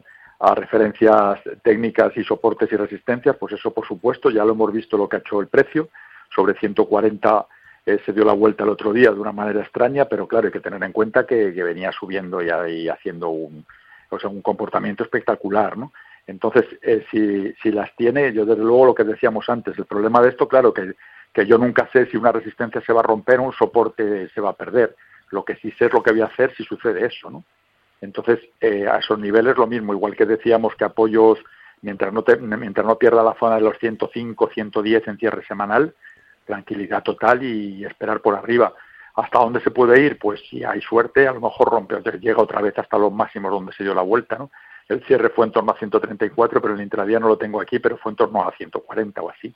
referencias 0.56 1.40
técnicas 1.62 2.14
y 2.16 2.24
soportes 2.24 2.70
y 2.70 2.76
resistencias, 2.76 3.34
pues 3.36 3.54
eso 3.54 3.72
por 3.72 3.86
supuesto, 3.86 4.28
ya 4.28 4.44
lo 4.44 4.52
hemos 4.52 4.70
visto 4.72 4.98
lo 4.98 5.08
que 5.08 5.16
ha 5.16 5.20
hecho 5.20 5.40
el 5.40 5.46
precio, 5.46 5.88
sobre 6.34 6.52
140 6.58 7.46
eh, 7.86 7.98
se 8.04 8.12
dio 8.12 8.24
la 8.24 8.34
vuelta 8.34 8.64
el 8.64 8.70
otro 8.70 8.92
día 8.92 9.10
de 9.10 9.20
una 9.20 9.32
manera 9.32 9.62
extraña, 9.62 10.04
pero 10.04 10.28
claro, 10.28 10.46
hay 10.46 10.52
que 10.52 10.60
tener 10.60 10.82
en 10.82 10.92
cuenta 10.92 11.26
que, 11.26 11.50
venía 11.50 11.92
subiendo 11.92 12.42
y, 12.42 12.88
haciendo 12.88 13.30
un, 13.30 13.64
o 14.10 14.18
sea, 14.18 14.28
un 14.28 14.42
comportamiento 14.42 15.02
espectacular, 15.02 15.78
¿no? 15.78 15.92
Entonces, 16.26 16.64
eh, 16.82 17.04
si, 17.10 17.52
si 17.62 17.70
las 17.70 17.94
tiene, 17.96 18.32
yo 18.32 18.46
desde 18.46 18.62
luego 18.62 18.86
lo 18.86 18.94
que 18.94 19.04
decíamos 19.04 19.48
antes, 19.48 19.78
el 19.78 19.84
problema 19.84 20.22
de 20.22 20.30
esto, 20.30 20.48
claro, 20.48 20.72
que, 20.72 20.94
que 21.32 21.46
yo 21.46 21.58
nunca 21.58 21.88
sé 21.92 22.06
si 22.06 22.16
una 22.16 22.32
resistencia 22.32 22.80
se 22.80 22.92
va 22.92 23.00
a 23.00 23.04
romper 23.04 23.40
o 23.40 23.44
un 23.44 23.52
soporte 23.52 24.28
se 24.30 24.40
va 24.40 24.50
a 24.50 24.56
perder. 24.56 24.96
Lo 25.30 25.44
que 25.44 25.56
sí 25.56 25.70
sé 25.72 25.86
es 25.86 25.92
lo 25.92 26.02
que 26.02 26.12
voy 26.12 26.22
a 26.22 26.26
hacer 26.26 26.54
si 26.54 26.64
sucede 26.64 27.06
eso, 27.06 27.30
¿no? 27.30 27.44
Entonces, 28.00 28.38
eh, 28.60 28.86
a 28.86 28.98
esos 28.98 29.18
niveles 29.18 29.56
lo 29.56 29.66
mismo, 29.66 29.92
igual 29.92 30.14
que 30.14 30.26
decíamos 30.26 30.74
que 30.76 30.84
apoyos, 30.84 31.38
mientras 31.82 32.12
no, 32.12 32.24
mientras 32.40 32.86
no 32.86 32.98
pierda 32.98 33.22
la 33.22 33.34
zona 33.34 33.56
de 33.56 33.62
los 33.62 33.78
105, 33.78 34.50
110 34.52 35.08
en 35.08 35.18
cierre 35.18 35.44
semanal, 35.46 35.94
tranquilidad 36.44 37.02
total 37.02 37.42
y 37.42 37.84
esperar 37.84 38.20
por 38.20 38.34
arriba. 38.34 38.74
¿Hasta 39.14 39.38
dónde 39.38 39.60
se 39.60 39.70
puede 39.70 40.00
ir? 40.02 40.18
Pues 40.18 40.40
si 40.50 40.64
hay 40.64 40.80
suerte, 40.80 41.26
a 41.28 41.32
lo 41.32 41.40
mejor 41.40 41.70
rompe, 41.70 41.96
llega 42.20 42.42
otra 42.42 42.60
vez 42.60 42.76
hasta 42.78 42.98
los 42.98 43.12
máximos 43.12 43.52
donde 43.52 43.72
se 43.72 43.84
dio 43.84 43.94
la 43.94 44.02
vuelta, 44.02 44.36
¿no? 44.36 44.50
El 44.88 45.02
cierre 45.04 45.30
fue 45.30 45.46
en 45.46 45.52
torno 45.52 45.72
a 45.72 45.78
134, 45.78 46.60
pero 46.60 46.74
el 46.74 46.80
intradía 46.80 47.18
no 47.18 47.28
lo 47.28 47.38
tengo 47.38 47.60
aquí, 47.60 47.78
pero 47.78 47.96
fue 47.96 48.12
en 48.12 48.16
torno 48.16 48.46
a 48.46 48.52
140 48.52 49.22
o 49.22 49.30
así. 49.30 49.54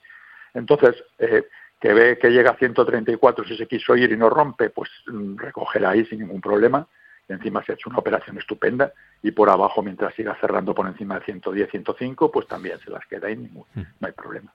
Entonces, 0.53 1.03
eh, 1.19 1.45
que 1.79 1.93
ve 1.93 2.17
que 2.17 2.29
llega 2.29 2.51
a 2.51 2.57
134, 2.57 3.45
si 3.45 3.55
se 3.55 3.67
quiso 3.67 3.95
ir 3.95 4.11
y 4.11 4.17
no 4.17 4.29
rompe, 4.29 4.69
pues 4.69 4.89
mm, 5.07 5.37
recogerá 5.37 5.91
ahí 5.91 6.05
sin 6.05 6.19
ningún 6.19 6.41
problema 6.41 6.87
encima 7.33 7.63
se 7.63 7.71
ha 7.71 7.75
hecho 7.75 7.89
una 7.89 7.99
operación 7.99 8.37
estupenda 8.37 8.91
y 9.21 9.31
por 9.31 9.49
abajo 9.49 9.81
mientras 9.81 10.13
siga 10.15 10.35
cerrando 10.41 10.73
por 10.73 10.87
encima 10.87 11.19
de 11.19 11.25
110, 11.25 11.69
105, 11.69 12.31
pues 12.31 12.47
también 12.47 12.79
se 12.79 12.89
las 12.89 13.05
queda 13.05 13.29
y 13.29 13.37
ningún, 13.37 13.65
hmm. 13.75 13.81
no 13.99 14.07
hay 14.07 14.13
problema. 14.13 14.53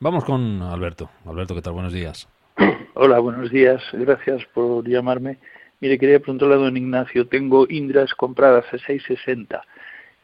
Vamos 0.00 0.24
con 0.24 0.62
Alberto. 0.62 1.10
Alberto, 1.26 1.54
¿qué 1.54 1.62
tal? 1.62 1.74
Buenos 1.74 1.92
días. 1.92 2.28
Hola, 2.94 3.18
buenos 3.18 3.50
días. 3.50 3.82
Gracias 3.92 4.44
por 4.54 4.86
llamarme. 4.88 5.38
Mire, 5.80 5.98
quería 5.98 6.18
preguntarle 6.18 6.54
a 6.54 6.58
don 6.58 6.76
Ignacio, 6.76 7.28
tengo 7.28 7.66
Indras 7.68 8.12
compradas 8.14 8.66
a 8.72 8.78
660 8.78 9.62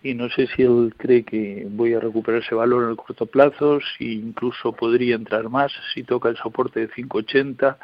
y 0.03 0.13
no 0.15 0.29
sé 0.29 0.47
si 0.49 0.63
él 0.63 0.95
cree 0.99 1.25
que 1.25 1.67
voy 1.71 1.95
a 1.95 2.01
recuperar 2.01 2.43
ese 2.43 2.55
valor 2.55 2.85
en 2.85 2.91
el 2.91 2.97
corto 2.97 3.25
plazo, 3.25 3.79
si 3.97 4.13
incluso 4.13 4.73
podría 4.73 5.15
entrar 5.15 5.49
más, 5.49 5.73
si 5.95 6.03
toca 6.03 6.29
el 6.29 6.37
soporte 6.37 6.81
de 6.81 6.89
580, 6.89 7.79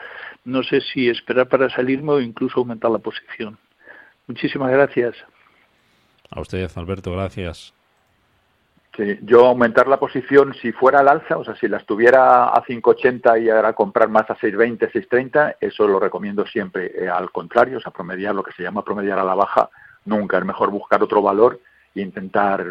no 0.44 0.62
sé 0.62 0.82
si 0.82 1.08
esperar 1.08 1.48
para 1.48 1.70
salirme 1.70 2.12
o 2.12 2.20
incluso 2.20 2.60
aumentar 2.60 2.90
la 2.90 2.98
posición. 2.98 3.56
Muchísimas 4.26 4.70
gracias. 4.70 5.16
A 6.28 6.40
usted, 6.40 6.70
Alberto, 6.76 7.10
gracias. 7.12 7.72
Sí, 8.96 9.18
yo 9.22 9.46
aumentar 9.46 9.86
la 9.86 10.00
posición 10.00 10.52
si 10.54 10.72
fuera 10.72 10.98
al 10.98 11.08
alza, 11.08 11.38
o 11.38 11.44
sea, 11.44 11.54
si 11.54 11.68
la 11.68 11.76
estuviera 11.76 12.48
a 12.48 12.64
5.80 12.64 13.40
y 13.40 13.48
ahora 13.48 13.72
comprar 13.72 14.08
más 14.08 14.28
a 14.28 14.36
6.20, 14.36 14.90
6.30, 14.90 15.56
eso 15.60 15.86
lo 15.86 16.00
recomiendo 16.00 16.44
siempre. 16.44 16.92
Eh, 16.96 17.08
al 17.08 17.30
contrario, 17.30 17.78
o 17.78 17.80
sea, 17.80 17.92
promediar 17.92 18.34
lo 18.34 18.42
que 18.42 18.52
se 18.52 18.64
llama 18.64 18.84
promediar 18.84 19.18
a 19.20 19.24
la 19.24 19.34
baja, 19.34 19.70
nunca. 20.06 20.38
Es 20.38 20.44
mejor 20.44 20.70
buscar 20.70 21.02
otro 21.02 21.22
valor 21.22 21.60
y 21.94 22.02
intentar, 22.02 22.66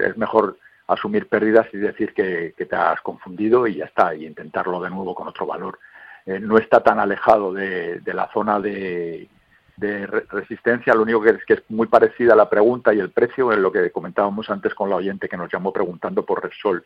es 0.00 0.16
mejor 0.16 0.56
asumir 0.86 1.28
pérdidas 1.28 1.66
y 1.72 1.78
decir 1.78 2.12
que, 2.14 2.54
te 2.56 2.76
has 2.76 3.00
confundido 3.00 3.66
y 3.66 3.76
ya 3.76 3.86
está, 3.86 4.14
y 4.14 4.26
intentarlo 4.26 4.80
de 4.80 4.90
nuevo 4.90 5.14
con 5.14 5.26
otro 5.26 5.44
valor. 5.46 5.78
Eh, 6.26 6.38
no 6.38 6.56
está 6.56 6.82
tan 6.82 7.00
alejado 7.00 7.52
de, 7.52 8.00
la 8.06 8.30
zona 8.32 8.60
de, 8.60 9.28
resistencia, 9.76 10.94
lo 10.94 11.02
único 11.02 11.20
que 11.20 11.30
es 11.30 11.44
que 11.44 11.54
es 11.54 11.62
muy 11.68 11.86
parecida 11.86 12.34
a 12.34 12.36
la 12.36 12.48
pregunta 12.48 12.94
y 12.94 13.00
el 13.00 13.10
precio 13.10 13.52
en 13.52 13.62
lo 13.62 13.72
que 13.72 13.90
comentábamos 13.90 14.48
antes 14.50 14.74
con 14.74 14.88
la 14.88 14.96
oyente 14.96 15.28
que 15.28 15.36
nos 15.36 15.52
llamó 15.52 15.72
preguntando 15.72 16.24
por 16.24 16.42
Repsol. 16.42 16.84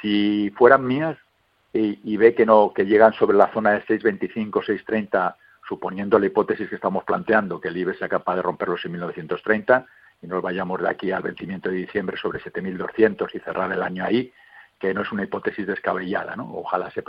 Si 0.00 0.50
fueran 0.56 0.86
mías 0.86 1.18
y, 1.72 2.16
ve 2.16 2.34
que 2.34 2.46
no 2.46 2.72
que 2.72 2.86
llegan 2.86 3.12
sobre 3.14 3.36
la 3.36 3.52
zona 3.52 3.72
de 3.72 3.84
6.25, 3.84 4.50
6.30, 4.50 5.34
suponiendo 5.68 6.18
la 6.18 6.26
hipótesis 6.26 6.68
que 6.68 6.76
estamos 6.76 7.04
planteando, 7.04 7.60
que 7.60 7.68
el 7.68 7.76
IBE 7.76 7.94
sea 7.94 8.08
capaz 8.08 8.36
de 8.36 8.42
romperlos 8.42 8.84
en 8.84 8.92
1930, 8.92 9.86
y 10.22 10.26
nos 10.26 10.40
vayamos 10.40 10.80
de 10.80 10.88
aquí 10.88 11.10
al 11.10 11.22
vencimiento 11.22 11.68
de 11.68 11.76
diciembre 11.76 12.16
sobre 12.16 12.40
7.200 12.40 13.28
y 13.34 13.40
cerrar 13.40 13.72
el 13.72 13.82
año 13.82 14.04
ahí, 14.04 14.32
que 14.78 14.94
no 14.94 15.02
es 15.02 15.12
una 15.12 15.24
hipótesis 15.24 15.66
descabellada, 15.66 16.36
¿no? 16.36 16.50
Ojalá 16.54 16.90
se, 16.90 17.02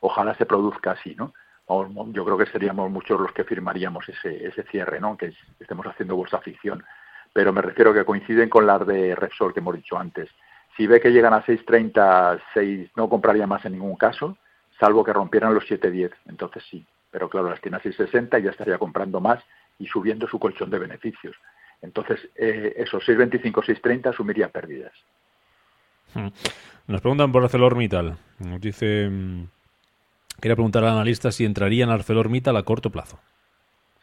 ojalá 0.00 0.34
se 0.34 0.46
produzca 0.46 0.92
así, 0.92 1.14
¿no? 1.14 1.32
Yo 1.68 2.24
creo 2.24 2.38
que 2.38 2.46
seríamos 2.46 2.90
muchos 2.90 3.20
los 3.20 3.32
que 3.32 3.44
firmaríamos 3.44 4.06
ese, 4.08 4.62
cierre, 4.70 5.00
¿no? 5.00 5.16
Que 5.16 5.32
estemos 5.58 5.86
haciendo 5.86 6.16
vuestra 6.16 6.40
ficción. 6.40 6.84
Pero 7.32 7.52
me 7.52 7.62
refiero 7.62 7.92
que 7.92 8.04
coinciden 8.04 8.48
con 8.48 8.66
las 8.66 8.86
de 8.86 9.14
Repsol 9.14 9.52
que 9.52 9.60
hemos 9.60 9.74
dicho 9.74 9.98
antes. 9.98 10.28
Si 10.76 10.86
ve 10.86 11.00
que 11.00 11.10
llegan 11.10 11.32
a 11.32 11.44
6.30, 11.44 12.40
6, 12.52 12.90
no 12.96 13.08
compraría 13.08 13.46
más 13.46 13.64
en 13.64 13.72
ningún 13.72 13.96
caso, 13.96 14.36
salvo 14.78 15.04
que 15.04 15.12
rompieran 15.12 15.54
los 15.54 15.64
7.10. 15.64 16.12
Entonces 16.26 16.62
sí. 16.70 16.84
Pero 17.10 17.28
claro, 17.28 17.50
las 17.50 17.60
tiene 17.60 17.76
a 17.76 17.80
6.60 17.80 18.40
y 18.40 18.42
ya 18.42 18.50
estaría 18.50 18.78
comprando 18.78 19.20
más 19.20 19.42
y 19.78 19.86
subiendo 19.86 20.26
su 20.26 20.38
colchón 20.38 20.70
de 20.70 20.78
beneficios. 20.78 21.36
Entonces, 21.80 22.18
eh, 22.34 22.72
esos 22.76 23.06
6.25, 23.06 23.62
6.30 23.62 24.10
asumiría 24.10 24.48
pérdidas. 24.48 24.92
Nos 26.86 27.00
preguntan 27.00 27.30
por 27.30 27.42
ArcelorMittal. 27.44 28.16
Nos 28.38 28.60
dice, 28.60 29.08
mm, 29.10 29.44
quería 30.40 30.56
preguntar 30.56 30.84
al 30.84 30.90
analista 30.90 31.32
si 31.32 31.44
entraría 31.44 31.84
en 31.84 31.90
ArcelorMittal 31.90 32.56
a 32.56 32.62
corto 32.62 32.90
plazo. 32.90 33.18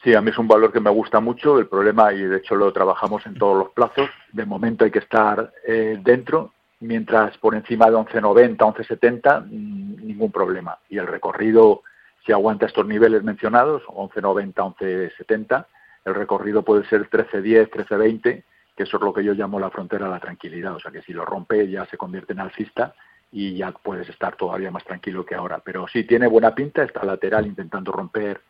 Sí, 0.03 0.15
a 0.15 0.21
mí 0.21 0.31
es 0.31 0.37
un 0.39 0.47
valor 0.47 0.71
que 0.71 0.79
me 0.79 0.89
gusta 0.89 1.19
mucho. 1.19 1.59
El 1.59 1.67
problema, 1.67 2.11
y 2.11 2.23
de 2.23 2.37
hecho 2.37 2.55
lo 2.55 2.73
trabajamos 2.73 3.25
en 3.27 3.35
todos 3.35 3.57
los 3.57 3.69
plazos, 3.69 4.09
de 4.31 4.45
momento 4.45 4.83
hay 4.83 4.91
que 4.91 4.99
estar 4.99 5.53
eh, 5.67 5.99
dentro, 6.01 6.53
mientras 6.79 7.37
por 7.37 7.53
encima 7.53 7.87
de 7.89 7.97
11.90, 7.97 8.57
11.70, 8.57 9.45
mm, 9.45 10.07
ningún 10.07 10.31
problema. 10.31 10.79
Y 10.89 10.97
el 10.97 11.05
recorrido, 11.05 11.83
si 12.25 12.31
aguanta 12.31 12.65
estos 12.65 12.87
niveles 12.87 13.23
mencionados, 13.23 13.83
11.90, 13.83 14.53
11.70, 14.55 15.65
el 16.05 16.15
recorrido 16.15 16.63
puede 16.63 16.83
ser 16.85 17.07
13-10, 17.07 17.69
13-20, 17.69 18.43
que 18.75 18.83
eso 18.83 18.97
es 18.97 19.03
lo 19.03 19.13
que 19.13 19.23
yo 19.23 19.33
llamo 19.33 19.59
la 19.59 19.69
frontera 19.69 20.05
de 20.05 20.11
la 20.11 20.19
tranquilidad. 20.19 20.73
O 20.73 20.79
sea 20.79 20.91
que 20.91 21.03
si 21.03 21.13
lo 21.13 21.25
rompe 21.25 21.69
ya 21.69 21.85
se 21.85 21.97
convierte 21.97 22.33
en 22.33 22.39
alcista 22.39 22.95
y 23.31 23.55
ya 23.55 23.71
puedes 23.71 24.09
estar 24.09 24.35
todavía 24.35 24.71
más 24.71 24.83
tranquilo 24.83 25.25
que 25.25 25.35
ahora. 25.35 25.61
Pero 25.63 25.87
sí 25.87 26.03
tiene 26.03 26.27
buena 26.27 26.53
pinta, 26.53 26.83
está 26.83 27.03
lateral 27.05 27.47
intentando 27.47 27.91
romper. 27.91 28.41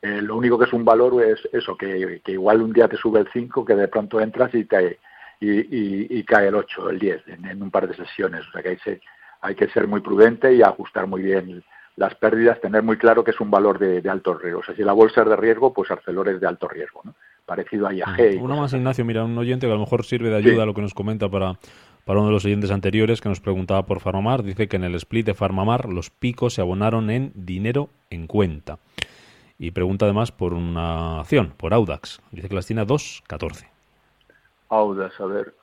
Eh, 0.00 0.22
lo 0.22 0.36
único 0.36 0.58
que 0.58 0.64
es 0.64 0.72
un 0.72 0.84
valor 0.84 1.22
es 1.22 1.40
eso, 1.52 1.76
que, 1.76 2.22
igual 2.26 2.62
un 2.62 2.72
día 2.72 2.88
te 2.88 2.96
sube 2.96 3.20
el 3.20 3.28
5, 3.32 3.64
que 3.64 3.74
de 3.74 3.88
pronto 3.88 4.20
entras 4.20 4.54
y, 4.54 4.64
te, 4.64 4.98
y, 5.40 6.22
cae 6.24 6.48
el 6.48 6.54
8, 6.54 6.90
el 6.90 6.98
10 6.98 7.22
en, 7.28 7.62
un 7.62 7.70
par 7.70 7.88
de 7.88 7.94
sesiones. 7.94 8.46
O 8.48 8.52
sea 8.52 8.62
que 8.62 8.70
hay, 8.70 9.00
hay 9.42 9.54
que 9.54 9.68
ser 9.68 9.88
muy 9.88 10.00
prudente 10.00 10.54
y 10.54 10.62
ajustar 10.62 11.06
muy 11.06 11.22
bien 11.22 11.62
las 11.96 12.14
pérdidas, 12.14 12.60
tener 12.60 12.82
muy 12.82 12.96
claro 12.96 13.24
que 13.24 13.32
es 13.32 13.40
un 13.40 13.50
valor 13.50 13.78
de, 13.78 14.08
alto 14.08 14.34
riesgo. 14.34 14.60
O 14.60 14.64
sea, 14.64 14.74
si 14.74 14.82
la 14.82 14.92
bolsa 14.92 15.22
es 15.22 15.28
de 15.28 15.36
riesgo, 15.36 15.72
pues 15.72 15.90
Arcelor 15.90 16.30
es 16.30 16.40
de 16.40 16.46
alto 16.46 16.66
riesgo, 16.68 17.02
¿no? 17.04 17.14
Parecido 17.44 17.88
a 17.88 17.92
IAG. 17.92 18.40
Uno 18.40 18.56
más, 18.56 18.72
Ignacio, 18.72 19.04
mira, 19.04 19.24
un 19.24 19.36
oyente 19.36 19.66
que 19.66 19.72
a 19.72 19.74
lo 19.74 19.80
mejor 19.80 20.04
sirve 20.04 20.30
de 20.30 20.36
ayuda 20.36 20.62
a 20.62 20.66
lo 20.66 20.72
que 20.72 20.82
nos 20.82 20.94
comenta 20.94 21.28
para, 21.28 21.58
para 22.04 22.20
uno 22.20 22.28
de 22.28 22.34
los 22.34 22.44
oyentes 22.44 22.70
anteriores 22.70 23.20
que 23.20 23.28
nos 23.28 23.40
preguntaba 23.40 23.86
por 23.86 24.00
Farmamar. 24.00 24.42
Dice 24.42 24.68
que 24.68 24.76
en 24.76 24.84
el 24.84 24.94
split 24.94 25.26
de 25.26 25.34
Farmamar 25.34 25.88
los 25.88 26.10
picos 26.10 26.54
se 26.54 26.60
abonaron 26.60 27.10
en 27.10 27.32
dinero 27.34 27.90
en 28.10 28.26
cuenta. 28.26 28.78
Y 29.58 29.72
pregunta 29.72 30.06
además 30.06 30.32
por 30.32 30.54
una 30.54 31.20
acción, 31.20 31.52
por 31.56 31.74
Audax. 31.74 32.20
Dice 32.30 32.48
que 32.48 32.54
las 32.54 32.66
tiene 32.66 32.82
a 32.82 32.86
2.14. 32.86 33.66
Audax, 34.70 35.20
a 35.20 35.26
ver. 35.26 35.54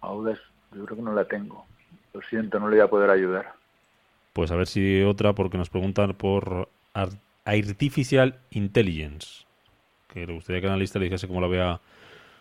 Audax, 0.00 0.40
yo 0.72 0.84
creo 0.84 0.96
que 0.96 1.02
no 1.02 1.12
la 1.12 1.24
tengo. 1.24 1.66
Lo 2.14 2.22
siento, 2.22 2.60
no 2.60 2.68
le 2.68 2.76
voy 2.76 2.84
a 2.84 2.88
poder 2.88 3.10
ayudar. 3.10 3.54
Pues 4.32 4.50
a 4.50 4.56
ver 4.56 4.66
si 4.66 5.02
otra, 5.02 5.32
porque 5.32 5.58
nos 5.58 5.70
preguntan 5.70 6.14
por 6.14 6.68
Artificial 7.44 8.38
Intelligence. 8.50 9.44
Que 10.08 10.26
le 10.26 10.34
gustaría 10.34 10.60
que 10.60 10.68
la 10.68 10.76
lista 10.76 10.98
le 10.98 11.06
dijese 11.06 11.26
cómo 11.26 11.40
lo 11.40 11.48
vea 11.48 11.80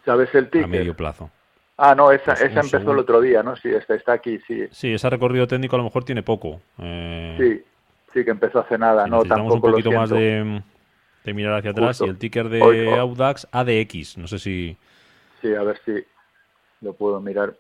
¿Sabes 0.06 0.30
el 0.36 0.50
a 0.64 0.68
medio 0.68 0.96
plazo. 0.96 1.32
Ah, 1.78 1.94
no, 1.94 2.12
esa, 2.12 2.36
pues 2.36 2.42
esa 2.42 2.62
empezó 2.62 2.92
el 2.92 3.00
otro 3.00 3.20
día, 3.20 3.44
¿no? 3.44 3.56
Sí, 3.58 3.70
está, 3.70 3.96
está 3.96 4.14
aquí, 4.14 4.40
sí. 4.48 4.68
Sí, 4.72 4.94
ese 4.94 5.10
recorrido 5.10 5.46
técnico 5.46 5.76
a 5.76 5.80
lo 5.80 5.84
mejor 5.84 6.06
tiene 6.06 6.24
poco. 6.24 6.62
Eh, 6.78 7.36
sí, 7.38 7.66
sí, 8.14 8.24
que 8.24 8.32
empezó 8.32 8.60
hace 8.60 8.78
nada, 8.78 9.08
¿no? 9.08 9.24
Tampoco 9.26 9.56
un 9.56 9.62
poquito 9.62 9.92
más 9.92 10.10
de, 10.10 10.62
mirar 11.26 11.56
hacia 11.56 11.72
atrás 11.72 12.00
y 12.00 12.06
el 12.06 12.18
ticker 12.18 12.48
de 12.48 12.96
Audax 12.98 13.48
ADX, 13.52 14.18
no 14.18 14.28
sé 14.28 14.40
si... 14.40 14.78
Sí, 15.42 15.54
a 15.54 15.64
ver 15.64 15.80
si 15.84 16.04
lo 16.82 16.94
puedo 16.94 17.20
mirar. 17.20 17.56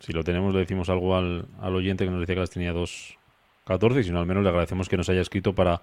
Si 0.00 0.12
lo 0.12 0.24
tenemos, 0.24 0.52
le 0.52 0.60
decimos 0.60 0.90
algo 0.90 1.16
al, 1.16 1.46
oyente 1.62 2.04
que 2.04 2.10
nos 2.10 2.20
decía 2.20 2.34
que 2.34 2.40
las 2.40 2.50
tenía 2.50 2.74
2.14 2.74 4.00
y 4.00 4.04
si 4.04 4.10
no, 4.10 4.18
al 4.18 4.26
menos 4.26 4.42
le 4.42 4.50
agradecemos 4.50 4.88
que 4.88 4.96
nos 4.96 5.08
haya 5.08 5.20
escrito 5.20 5.54
para, 5.54 5.80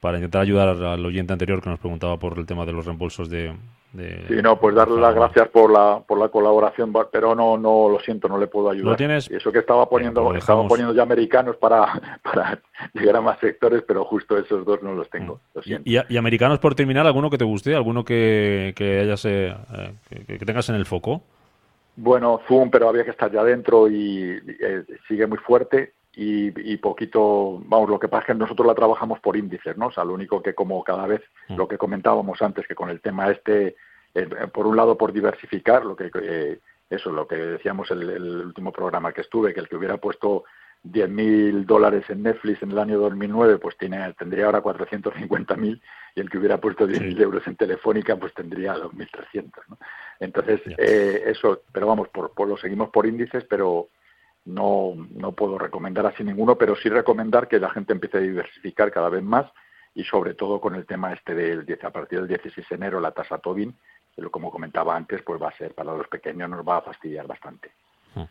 para 0.00 0.16
intentar 0.16 0.42
ayudar 0.42 0.68
al 0.68 1.04
oyente 1.04 1.32
anterior 1.32 1.62
que 1.62 1.70
nos 1.70 1.78
preguntaba 1.78 2.18
por 2.18 2.38
el 2.38 2.46
tema 2.46 2.64
de 2.64 2.72
los 2.72 2.86
reembolsos 2.86 3.28
de, 3.28 3.54
sí, 3.92 4.34
no, 4.42 4.58
pues 4.58 4.74
darle 4.74 5.00
las 5.00 5.14
gracias 5.14 5.48
por 5.48 5.70
la 5.70 6.00
por 6.06 6.18
la 6.18 6.28
colaboración, 6.28 6.92
pero 7.10 7.34
no 7.34 7.58
no 7.58 7.88
lo 7.88 7.98
siento, 8.00 8.28
no 8.28 8.38
le 8.38 8.46
puedo 8.46 8.70
ayudar. 8.70 8.92
¿Lo 8.92 8.96
tienes? 8.96 9.30
Y 9.30 9.34
eso 9.34 9.50
que 9.50 9.58
estaba 9.58 9.88
poniendo 9.88 10.22
pues 10.24 10.38
estaba 10.38 10.66
poniendo 10.66 10.94
ya 10.94 11.02
americanos 11.02 11.56
para, 11.56 12.18
para 12.22 12.60
llegar 12.94 13.16
a 13.16 13.20
más 13.20 13.38
sectores, 13.40 13.82
pero 13.86 14.04
justo 14.04 14.38
esos 14.38 14.64
dos 14.64 14.82
no 14.82 14.94
los 14.94 15.08
tengo. 15.10 15.40
¿Y, 15.84 15.96
y, 15.96 16.16
americanos 16.16 16.58
por 16.60 16.74
terminar, 16.74 17.06
alguno 17.06 17.30
que 17.30 17.38
te 17.38 17.44
guste, 17.44 17.74
alguno 17.74 18.04
que 18.04 18.72
que 18.76 19.00
hayas 19.00 19.24
eh, 19.24 19.54
que, 20.08 20.38
tengas 20.38 20.68
en 20.68 20.76
el 20.76 20.86
foco? 20.86 21.22
Bueno, 21.96 22.40
Zoom, 22.46 22.70
pero 22.70 22.88
había 22.88 23.04
que 23.04 23.10
estar 23.10 23.30
ya 23.30 23.42
dentro 23.42 23.88
y, 23.88 24.40
eh, 24.60 24.84
sigue 25.08 25.26
muy 25.26 25.38
fuerte 25.38 25.94
y, 26.12 26.76
poquito, 26.78 27.62
vamos, 27.66 27.88
lo 27.88 27.98
que 27.98 28.08
pasa 28.08 28.22
es 28.22 28.26
que 28.28 28.34
nosotros 28.34 28.66
la 28.66 28.74
trabajamos 28.74 29.20
por 29.20 29.36
índices, 29.36 29.76
¿no? 29.76 29.86
O 29.86 29.92
sea, 29.92 30.04
lo 30.04 30.14
único 30.14 30.42
que 30.42 30.54
como 30.54 30.82
cada 30.82 31.06
vez, 31.06 31.22
mm. 31.48 31.56
lo 31.56 31.68
que 31.68 31.78
comentábamos 31.78 32.42
antes, 32.42 32.66
que 32.66 32.74
con 32.74 32.90
el 32.90 33.00
tema 33.00 33.30
este, 33.30 33.76
eh, 34.14 34.26
por 34.52 34.66
un 34.66 34.76
lado 34.76 34.98
por 34.98 35.12
diversificar, 35.12 35.84
lo 35.84 35.94
que 35.94 36.10
eh, 36.22 36.58
eso, 36.90 37.10
lo 37.12 37.26
que 37.26 37.36
decíamos 37.36 37.90
el, 37.92 38.10
el 38.10 38.46
último 38.46 38.72
programa 38.72 39.12
que 39.12 39.20
estuve, 39.20 39.54
que 39.54 39.60
el 39.60 39.68
que 39.68 39.76
hubiera 39.76 39.98
puesto 39.98 40.44
10.000 40.84 41.66
dólares 41.66 42.04
en 42.08 42.22
Netflix 42.22 42.62
en 42.62 42.70
el 42.72 42.78
año 42.78 42.98
2009, 42.98 43.58
pues 43.58 43.76
tiene, 43.76 44.12
tendría 44.14 44.46
ahora 44.46 44.62
450.000 44.62 45.80
y 46.14 46.20
el 46.20 46.30
que 46.30 46.38
hubiera 46.38 46.58
puesto 46.58 46.88
10.000 46.88 47.20
euros 47.20 47.46
en 47.46 47.56
Telefónica, 47.56 48.16
pues 48.16 48.32
tendría 48.34 48.74
2.300. 48.74 49.50
¿no? 49.68 49.78
Entonces, 50.18 50.60
eh, 50.78 51.22
eso, 51.26 51.62
pero 51.72 51.86
vamos, 51.86 52.08
por, 52.08 52.32
por, 52.32 52.48
lo 52.48 52.56
seguimos 52.56 52.88
por 52.90 53.06
índices, 53.06 53.44
pero 53.44 53.88
no, 54.50 54.94
no 55.14 55.32
puedo 55.32 55.58
recomendar 55.58 56.06
así 56.06 56.24
ninguno, 56.24 56.56
pero 56.56 56.76
sí 56.76 56.88
recomendar 56.88 57.48
que 57.48 57.58
la 57.58 57.70
gente 57.70 57.92
empiece 57.92 58.18
a 58.18 58.20
diversificar 58.20 58.90
cada 58.90 59.08
vez 59.08 59.22
más 59.22 59.46
y 59.94 60.04
sobre 60.04 60.34
todo 60.34 60.60
con 60.60 60.74
el 60.74 60.86
tema 60.86 61.12
este 61.12 61.34
del 61.34 61.64
10, 61.66 61.84
a 61.84 61.90
partir 61.90 62.20
del 62.20 62.28
16 62.28 62.68
de 62.68 62.76
enero 62.76 63.00
la 63.00 63.12
tasa 63.12 63.38
Tobin, 63.38 63.74
que 64.14 64.22
como 64.28 64.50
comentaba 64.50 64.96
antes, 64.96 65.22
pues 65.22 65.40
va 65.40 65.48
a 65.48 65.56
ser 65.56 65.74
para 65.74 65.96
los 65.96 66.08
pequeños 66.08 66.48
nos 66.48 66.66
va 66.66 66.78
a 66.78 66.82
fastidiar 66.82 67.26
bastante. 67.26 67.70
Hmm. 68.14 68.24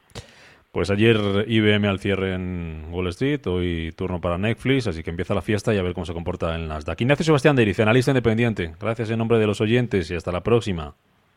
Pues 0.71 0.91
ayer 0.91 1.17
IBM 1.47 1.87
al 1.87 1.99
cierre 1.99 2.35
en 2.35 2.89
Wall 2.91 3.07
Street, 3.07 3.41
hoy 3.47 3.91
turno 3.97 4.21
para 4.21 4.37
Netflix, 4.37 4.85
así 4.85 5.01
que 5.01 5.09
empieza 5.09 5.33
la 5.33 5.41
fiesta 5.41 5.73
y 5.73 5.79
a 5.79 5.81
ver 5.81 5.93
cómo 5.93 6.05
se 6.05 6.13
comporta 6.13 6.55
en 6.55 6.67
Nasdaq. 6.67 7.01
Ignacio 7.01 7.25
Sebastián 7.25 7.55
de 7.55 7.63
Iriz, 7.63 7.79
analista 7.79 8.11
independiente. 8.11 8.75
Gracias 8.79 9.09
en 9.09 9.17
nombre 9.17 9.39
de 9.39 9.47
los 9.47 9.61
oyentes 9.61 10.11
y 10.11 10.15
hasta 10.15 10.31
la 10.31 10.41
próxima. 10.41 10.93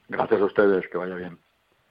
Gracias 0.09 0.39
a 0.39 0.45
ustedes, 0.45 0.87
que 0.89 0.99
vaya 0.99 1.15
bien. 1.15 1.39